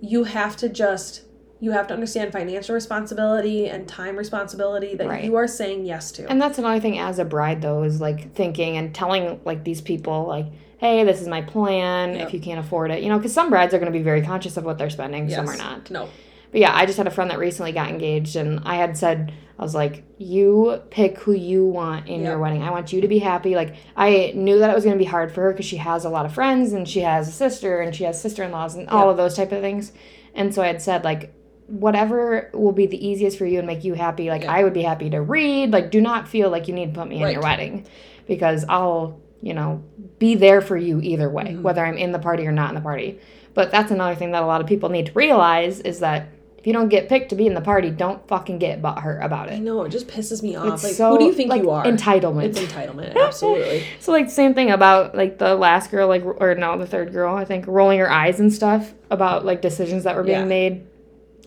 you 0.00 0.24
have 0.24 0.56
to 0.58 0.68
just 0.68 1.22
you 1.60 1.70
have 1.70 1.86
to 1.86 1.94
understand 1.94 2.32
financial 2.32 2.74
responsibility 2.74 3.68
and 3.68 3.86
time 3.88 4.16
responsibility 4.16 4.96
that 4.96 5.06
Right. 5.06 5.24
you 5.24 5.36
are 5.36 5.46
saying 5.46 5.86
yes 5.86 6.10
to. 6.12 6.28
And 6.28 6.42
that's 6.42 6.58
another 6.58 6.80
thing 6.80 6.98
as 6.98 7.20
a 7.20 7.24
bride 7.24 7.62
though 7.62 7.84
is 7.84 8.00
like 8.00 8.34
thinking 8.34 8.76
and 8.76 8.92
telling 8.92 9.40
like 9.44 9.62
these 9.62 9.80
people 9.80 10.26
like, 10.26 10.46
hey, 10.82 11.04
this 11.04 11.20
is 11.20 11.28
my 11.28 11.40
plan. 11.40 12.16
Yep. 12.16 12.26
If 12.26 12.34
you 12.34 12.40
can't 12.40 12.58
afford 12.58 12.90
it, 12.90 13.04
you 13.04 13.08
know, 13.08 13.16
because 13.16 13.32
some 13.32 13.50
brides 13.50 13.72
are 13.72 13.78
going 13.78 13.90
to 13.90 13.96
be 13.96 14.02
very 14.02 14.20
conscious 14.20 14.56
of 14.56 14.64
what 14.64 14.78
they're 14.78 14.90
spending, 14.90 15.30
some 15.30 15.48
are 15.48 15.56
not. 15.56 15.88
No. 15.92 16.08
But 16.50 16.60
yeah, 16.60 16.74
I 16.74 16.86
just 16.86 16.98
had 16.98 17.06
a 17.06 17.10
friend 17.10 17.30
that 17.30 17.38
recently 17.38 17.70
got 17.70 17.88
engaged, 17.88 18.34
and 18.34 18.60
I 18.64 18.74
had 18.74 18.98
said, 18.98 19.32
I 19.58 19.62
was 19.62 19.76
like, 19.76 20.02
you 20.18 20.82
pick 20.90 21.18
who 21.20 21.32
you 21.32 21.64
want 21.64 22.08
in 22.08 22.22
your 22.24 22.36
wedding. 22.36 22.64
I 22.64 22.70
want 22.72 22.92
you 22.92 23.00
to 23.00 23.06
be 23.06 23.20
happy. 23.20 23.54
Like, 23.54 23.76
I 23.96 24.32
knew 24.34 24.58
that 24.58 24.70
it 24.70 24.74
was 24.74 24.82
going 24.82 24.98
to 24.98 25.02
be 25.02 25.08
hard 25.08 25.32
for 25.32 25.42
her 25.42 25.52
because 25.52 25.66
she 25.66 25.76
has 25.76 26.04
a 26.04 26.10
lot 26.10 26.26
of 26.26 26.34
friends, 26.34 26.72
and 26.72 26.86
she 26.86 27.00
has 27.00 27.28
a 27.28 27.32
sister, 27.32 27.80
and 27.80 27.94
she 27.94 28.02
has 28.02 28.20
sister 28.20 28.42
in 28.42 28.50
laws, 28.50 28.74
and 28.74 28.88
all 28.88 29.08
of 29.08 29.16
those 29.16 29.36
type 29.36 29.52
of 29.52 29.60
things. 29.60 29.92
And 30.34 30.52
so 30.52 30.62
I 30.62 30.66
had 30.66 30.82
said, 30.82 31.04
like, 31.04 31.32
whatever 31.68 32.50
will 32.52 32.72
be 32.72 32.86
the 32.86 33.06
easiest 33.06 33.38
for 33.38 33.46
you 33.46 33.58
and 33.58 33.66
make 33.68 33.84
you 33.84 33.94
happy, 33.94 34.28
like. 34.30 34.44
I 34.44 34.64
would 34.64 34.74
be 34.74 34.82
happy 34.82 35.10
to 35.10 35.22
read. 35.22 35.70
Like, 35.70 35.92
do 35.92 36.00
not 36.00 36.26
feel 36.26 36.50
like 36.50 36.66
you 36.66 36.74
need 36.74 36.92
to 36.92 37.00
put 37.00 37.08
me 37.08 37.22
in 37.22 37.30
your 37.30 37.40
wedding 37.40 37.86
because 38.26 38.64
I'll, 38.68 39.20
you 39.42 39.52
know, 39.54 39.82
be 40.18 40.34
there 40.34 40.60
for 40.60 40.76
you 40.76 41.00
either 41.00 41.28
way, 41.28 41.44
Mm-hmm. 41.44 41.62
whether 41.62 41.84
I'm 41.84 41.98
in 41.98 42.12
the 42.12 42.18
party 42.18 42.46
or 42.46 42.52
not 42.52 42.70
in 42.70 42.74
the 42.76 42.80
party. 42.80 43.18
But 43.54 43.70
that's 43.70 43.90
another 43.90 44.14
thing 44.14 44.30
that 44.32 44.42
a 44.42 44.46
lot 44.46 44.60
of 44.62 44.66
people 44.66 44.88
need 44.88 45.06
to 45.06 45.12
realize 45.12 45.80
is 45.80 46.00
that 46.00 46.28
if 46.56 46.66
you 46.68 46.72
don't 46.72 46.88
get 46.88 47.08
picked 47.08 47.30
to 47.30 47.34
be 47.34 47.46
in 47.48 47.54
the 47.54 47.60
party, 47.60 47.90
don't 47.90 48.26
fucking 48.28 48.58
get 48.60 48.80
butthurt 48.80 49.22
about 49.24 49.48
it. 49.48 49.54
I 49.54 49.58
know 49.58 49.82
it 49.82 49.88
just 49.88 50.06
pisses 50.06 50.44
me 50.44 50.54
off. 50.54 50.74
It's 50.74 50.84
like, 50.84 50.92
so 50.94 51.10
who 51.10 51.18
do 51.18 51.24
you 51.24 51.32
think 51.34 51.50
like, 51.50 51.60
you 51.60 51.70
are? 51.70 51.84
Entitlement. 51.84 52.44
It's 52.44 52.60
entitlement. 52.60 53.16
Absolutely. 53.26 53.84
so 53.98 54.12
like 54.12 54.30
same 54.30 54.54
thing 54.54 54.70
about 54.70 55.16
like 55.16 55.38
the 55.38 55.56
last 55.56 55.90
girl, 55.90 56.06
like 56.06 56.24
or 56.24 56.54
no, 56.54 56.78
the 56.78 56.86
third 56.86 57.12
girl, 57.12 57.34
I 57.34 57.44
think, 57.44 57.66
rolling 57.66 57.98
her 57.98 58.08
eyes 58.08 58.38
and 58.38 58.52
stuff 58.52 58.94
about 59.10 59.44
like 59.44 59.60
decisions 59.60 60.04
that 60.04 60.14
were 60.14 60.22
being 60.22 60.38
Yeah. 60.38 60.44
made. 60.44 60.86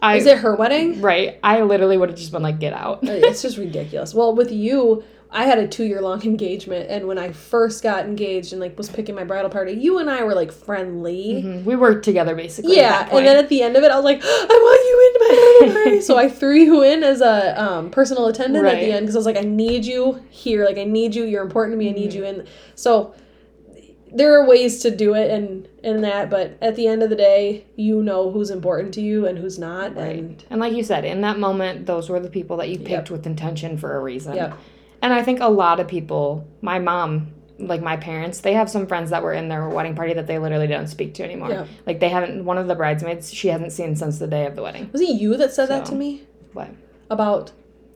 I 0.02 0.18
Is 0.18 0.26
it 0.26 0.40
her 0.40 0.54
wedding? 0.56 1.02
right? 1.02 1.40
I 1.42 1.62
literally 1.62 1.98
would 1.98 2.10
have 2.10 2.18
just 2.20 2.34
been 2.34 2.44
like, 2.44 2.60
get 2.60 2.74
out. 2.74 3.00
it's 3.04 3.42
just 3.42 3.58
ridiculous. 3.58 4.14
Well, 4.14 4.36
with 4.36 4.52
you, 4.52 5.04
I 5.32 5.46
had 5.46 5.58
a 5.60 5.68
two 5.68 5.84
year 5.84 6.02
long 6.02 6.24
engagement, 6.26 6.90
and 6.90 7.08
when 7.08 7.18
I 7.18 7.32
first 7.32 7.84
got 7.84 8.06
engaged 8.06 8.52
and 8.54 8.62
like 8.62 8.78
was 8.78 8.90
picking 8.90 9.16
my 9.16 9.24
bridal 9.24 9.50
party, 9.50 9.74
you 9.74 9.98
and 10.00 10.10
I 10.10 10.24
were 10.24 10.34
like 10.36 10.52
friendly. 10.52 11.44
Mhm. 11.44 11.66
We 11.66 11.76
worked 11.76 12.06
together 12.06 12.36
basically. 12.36 12.78
Yeah, 12.78 13.10
and 13.12 13.26
then 13.26 13.38
at 13.38 13.50
the 13.50 13.62
end 13.62 13.76
of 13.76 13.84
it, 13.84 13.92
I 13.92 13.96
was 13.96 14.06
like, 14.06 14.22
I 14.24 14.28
want 14.48 14.82
you 14.90 14.96
into 15.08 15.20
my 15.26 15.68
bridal 15.68 15.84
party. 15.84 16.02
so 16.02 16.18
I 16.18 16.30
threw 16.30 16.56
you 16.56 16.84
in 16.84 17.04
as 17.04 17.22
a 17.22 17.62
um, 17.62 17.90
personal 17.92 18.28
attendant 18.28 18.66
at 18.66 18.80
the 18.80 18.92
end 18.92 19.04
because 19.06 19.16
I 19.16 19.20
was 19.20 19.26
like, 19.26 19.38
I 19.38 19.42
need 19.42 19.86
you 19.86 20.24
here. 20.30 20.66
Like, 20.66 20.78
I 20.78 20.84
need 20.86 21.16
you. 21.16 21.24
You're 21.26 21.44
important 21.44 21.74
to 21.74 21.78
me. 21.78 21.90
I 21.90 21.92
need 21.94 22.12
Mm-hmm. 22.12 22.18
you 22.20 22.26
in. 22.26 22.48
So 22.76 23.14
there 24.14 24.40
are 24.40 24.48
ways 24.48 24.80
to 24.82 24.96
do 24.96 25.14
it 25.14 25.30
and 25.30 25.68
and 25.84 26.04
that, 26.04 26.30
but 26.30 26.58
at 26.62 26.76
the 26.78 26.88
end 26.88 27.04
of 27.04 27.10
the 27.10 27.16
day, 27.16 27.66
you 27.76 28.02
know 28.02 28.32
who's 28.32 28.50
important 28.50 28.94
to 28.96 29.02
you 29.02 29.26
and 29.28 29.38
who's 29.38 29.60
not. 29.60 29.96
Right. 29.96 30.16
And 30.18 30.44
And 30.50 30.60
like 30.62 30.74
you 30.74 30.84
said, 30.84 31.04
in 31.06 31.22
that 31.22 31.38
moment, 31.38 31.86
those 31.86 32.10
were 32.10 32.20
the 32.20 32.30
people 32.30 32.58
that 32.58 32.70
you 32.70 32.78
picked 32.78 32.90
Yep. 32.90 33.10
with 33.12 33.26
intention 33.28 33.78
for 33.78 33.96
a 33.98 34.00
reason. 34.00 34.36
Yep. 34.36 34.58
And 35.06 35.14
I 35.14 35.22
think 35.22 35.40
a 35.40 35.48
lot 35.48 35.80
of 35.80 35.88
people, 35.88 36.48
my 36.64 36.80
mom, 36.80 37.32
like 37.60 37.80
my 37.84 37.96
parents, 37.96 38.40
they 38.42 38.54
have 38.54 38.72
some 38.72 38.88
friends 38.88 39.12
that 39.12 39.22
were 39.22 39.34
in 39.34 39.50
their 39.50 39.70
wedding 39.70 39.94
party 39.94 40.14
that 40.14 40.26
they 40.26 40.40
literally 40.40 40.66
don't 40.66 40.88
speak 40.88 41.14
to 41.14 41.24
anymore. 41.24 41.50
Yep. 41.50 41.68
Like 41.86 42.00
they 42.00 42.10
haven't, 42.10 42.44
one 42.44 42.58
of 42.58 42.68
the 42.68 42.74
bridesmaids, 42.74 43.32
she 43.32 43.50
hasn't 43.50 43.72
seen 43.72 43.96
since 43.96 44.18
the 44.18 44.26
day 44.26 44.48
of 44.48 44.56
the 44.56 44.64
wedding. 44.64 44.90
was 44.92 45.02
it 45.02 45.10
you 45.22 45.38
that 45.38 45.54
said 45.54 45.68
that 45.70 45.86
to 45.86 45.94
me 45.96 46.24
What? 46.54 46.70
about? 47.12 47.52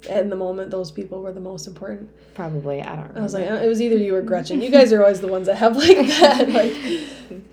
In 0.07 0.29
the 0.29 0.35
moment, 0.35 0.71
those 0.71 0.91
people 0.91 1.21
were 1.21 1.33
the 1.33 1.41
most 1.41 1.67
important. 1.67 2.09
Probably. 2.33 2.81
I 2.81 2.85
don't 2.95 2.97
remember. 2.99 3.19
I 3.19 3.23
was 3.23 3.33
like, 3.33 3.49
uh, 3.51 3.55
it 3.55 3.67
was 3.67 3.81
either 3.81 3.97
you 3.97 4.15
or 4.15 4.21
Gretchen. 4.21 4.61
You 4.61 4.69
guys 4.71 4.93
are 4.93 5.01
always 5.01 5.19
the 5.19 5.27
ones 5.27 5.47
that 5.47 5.55
have 5.55 5.75
like 5.75 5.97
that, 6.19 6.49
like 6.49 6.73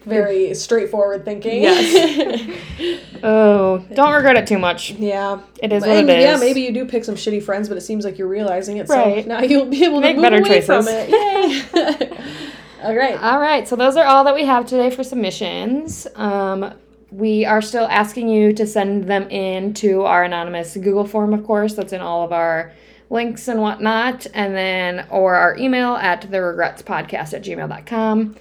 very 0.05 0.55
straightforward 0.55 1.25
thinking. 1.25 1.63
Yes. 1.63 3.01
oh, 3.25 3.85
don't 3.95 4.13
regret 4.15 4.37
it 4.37 4.47
too 4.47 4.59
much. 4.61 4.93
yeah. 4.93 5.41
It 5.61 5.73
is 5.73 5.83
what 5.83 5.91
and 5.91 6.09
it 6.09 6.19
is. 6.21 6.25
yeah, 6.25 6.37
maybe 6.37 6.61
you 6.61 6.71
do 6.73 6.85
pick 6.87 7.05
some 7.05 7.17
shitty 7.17 7.43
friends, 7.43 7.69
but 7.69 7.77
it 7.77 7.81
seems 7.81 8.05
like 8.05 8.17
you're 8.17 8.29
realizing 8.29 8.77
it. 8.77 8.87
So 8.89 8.95
Right. 8.95 9.27
now 9.27 9.41
you'll 9.41 9.67
be 9.67 9.85
able 9.85 9.97
to 10.01 10.13
Make 10.13 10.21
better 10.21 10.37
away 10.39 10.61
from 10.61 10.85
choices. 10.85 11.09
it. 11.09 12.01
Yay! 12.01 12.19
All 12.85 12.95
right. 12.95 13.21
All 13.21 13.41
right, 13.41 13.67
so 13.67 13.75
those 13.75 13.97
are 13.97 14.05
all 14.07 14.23
that 14.25 14.35
we 14.37 14.45
have 14.45 14.67
today 14.67 14.91
for 14.91 15.03
submissions. 15.03 16.07
Um, 16.15 16.73
we 17.11 17.45
are 17.45 17.63
still 17.63 17.87
asking 17.87 18.29
you 18.29 18.53
to 18.53 18.67
send 18.67 19.05
them 19.05 19.31
in 19.31 19.75
to 19.75 20.03
our 20.03 20.25
anonymous 20.25 20.77
Google 20.77 21.07
form, 21.07 21.33
of 21.33 21.45
course. 21.45 21.75
That's 21.75 21.93
in 21.93 22.01
all 22.01 22.25
of 22.25 22.33
our 22.33 22.73
links 23.11 23.49
and 23.49 23.61
whatnot. 23.61 24.27
And 24.35 24.55
then, 24.55 25.07
or 25.11 25.37
our 25.37 25.57
email 25.57 25.95
at 25.95 26.23
the 26.23 26.39
regrettes 26.39 26.83
podcast 26.83 27.33
at 27.33 27.45
gmail.com, 27.45 28.37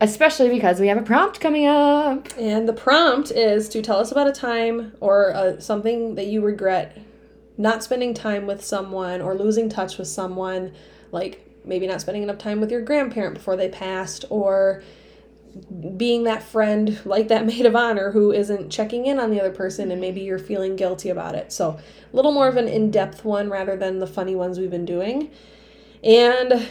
especially 0.00 0.50
because 0.50 0.80
we 0.80 0.88
have 0.88 0.98
a 0.98 1.02
prompt 1.02 1.40
coming 1.40 1.66
up. 1.66 2.28
And 2.38 2.68
the 2.68 2.74
prompt 2.74 3.30
is 3.30 3.68
to 3.70 3.80
tell 3.80 3.98
us 3.98 4.12
about 4.12 4.28
a 4.28 4.32
time 4.32 4.92
or 5.00 5.34
uh, 5.34 5.58
something 5.60 6.14
that 6.16 6.26
you 6.26 6.42
regret 6.42 6.98
not 7.56 7.82
spending 7.82 8.14
time 8.14 8.46
with 8.46 8.64
someone 8.64 9.20
or 9.20 9.34
losing 9.34 9.68
touch 9.68 9.98
with 9.98 10.08
someone, 10.08 10.72
like 11.12 11.46
maybe 11.64 11.86
not 11.86 12.00
spending 12.00 12.22
enough 12.22 12.38
time 12.38 12.60
with 12.60 12.70
your 12.70 12.80
grandparent 12.80 13.34
before 13.34 13.56
they 13.56 13.68
passed, 13.68 14.24
or 14.30 14.82
being 15.96 16.24
that 16.24 16.42
friend 16.42 16.98
like 17.04 17.28
that 17.28 17.44
maid 17.46 17.66
of 17.66 17.74
honor 17.76 18.10
who 18.12 18.32
isn't 18.32 18.70
checking 18.70 19.06
in 19.06 19.18
on 19.18 19.30
the 19.30 19.40
other 19.40 19.50
person 19.50 19.90
and 19.90 20.00
maybe 20.00 20.20
you're 20.20 20.38
feeling 20.38 20.76
guilty 20.76 21.08
about 21.10 21.34
it. 21.34 21.52
So, 21.52 21.78
a 22.12 22.16
little 22.16 22.32
more 22.32 22.48
of 22.48 22.56
an 22.56 22.68
in 22.68 22.90
depth 22.90 23.24
one 23.24 23.50
rather 23.50 23.76
than 23.76 23.98
the 23.98 24.06
funny 24.06 24.34
ones 24.34 24.58
we've 24.58 24.70
been 24.70 24.84
doing. 24.84 25.30
And 26.04 26.68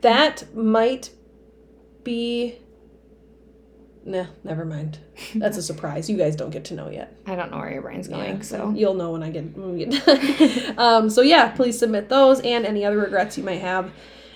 that 0.00 0.54
might 0.54 1.10
be. 2.04 2.56
Nah, 4.04 4.26
never 4.42 4.64
mind. 4.64 4.98
That's 5.36 5.56
a 5.56 5.62
surprise. 5.62 6.10
You 6.10 6.16
guys 6.16 6.34
don't 6.34 6.50
get 6.50 6.64
to 6.66 6.74
know 6.74 6.90
yet. 6.90 7.16
I 7.26 7.36
don't 7.36 7.52
know 7.52 7.58
where 7.58 7.72
your 7.72 7.82
brain's 7.82 8.08
going, 8.08 8.36
Yeah, 8.38 8.42
so. 8.42 8.70
you'll 8.76 8.94
know 8.94 9.12
when 9.12 9.22
I 9.22 9.30
get 9.30 9.56
when 9.56 9.74
we 9.74 9.84
get 9.84 10.04
done. 10.76 10.78
um, 10.78 11.10
so 11.10 11.22
yeah, 11.22 11.48
please 11.50 11.78
submit 11.78 12.08
those 12.08 12.40
and 12.40 12.66
any 12.66 12.84
other 12.84 12.98
regrets 12.98 13.38
you 13.38 13.44
might 13.44 13.60
have. 13.60 13.92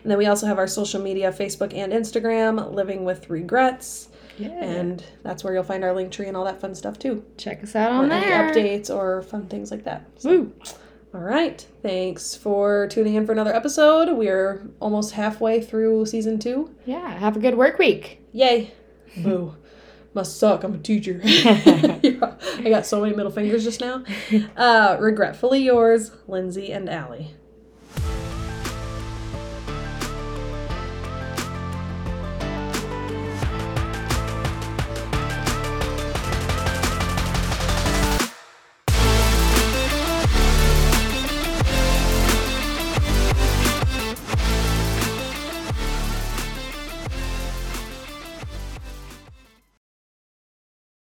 And 0.07 0.11
then 0.13 0.19
we 0.19 0.27
also 0.27 0.47
have 0.47 0.59
our 0.59 0.69
social 0.69 1.03
media, 1.03 1.33
Facebook 1.33 1.75
and 1.75 1.93
Instagram, 1.93 2.73
Living 2.73 3.05
with 3.05 3.29
Regrettes. 3.29 4.07
Yeah. 4.39 4.51
And 4.51 5.03
that's 5.25 5.43
where 5.43 5.53
you'll 5.53 5.65
find 5.65 5.83
our 5.83 5.93
link 5.93 6.13
tree 6.13 6.29
and 6.29 6.37
all 6.37 6.45
that 6.45 6.61
fun 6.61 6.77
stuff 6.77 6.97
too. 6.97 7.25
Check 7.39 7.65
us 7.65 7.75
out 7.75 7.91
on 7.91 8.13
any 8.13 8.25
there. 8.25 8.55
updates 8.55 8.89
or 8.89 9.23
fun 9.23 9.49
things 9.49 9.73
like 9.73 9.83
that. 9.83 10.07
So, 10.19 10.31
Woo. 10.31 10.53
all 11.13 11.23
right. 11.23 11.67
Thanks 11.83 12.37
for 12.37 12.87
tuning 12.87 13.15
in 13.17 13.27
for 13.27 13.33
another 13.33 13.53
episode. 13.53 14.17
We're 14.17 14.69
almost 14.79 15.15
halfway 15.15 15.61
through 15.61 16.07
season 16.07 16.39
two. 16.39 16.71
Yeah, 16.85 17.11
have 17.19 17.37
a 17.37 17.41
good 17.41 17.57
work 17.57 17.77
week. 17.81 18.21
Yay. 18.31 18.73
Boo. 19.17 19.57
Must 20.15 20.39
suck. 20.39 20.63
I'm 20.63 20.75
a 20.75 20.79
teacher. 20.79 21.21
Yeah, 21.25 22.37
I 22.59 22.71
got 22.71 22.87
so 22.87 23.01
many 23.01 23.17
middle 23.17 23.33
fingers 23.33 23.65
just 23.65 23.81
now. 23.81 24.05
Uh, 24.57 24.99
regretfully 25.01 25.65
yours, 25.65 26.13
Lindsey 26.29 26.73
and 26.73 26.89
Allie. 26.89 27.35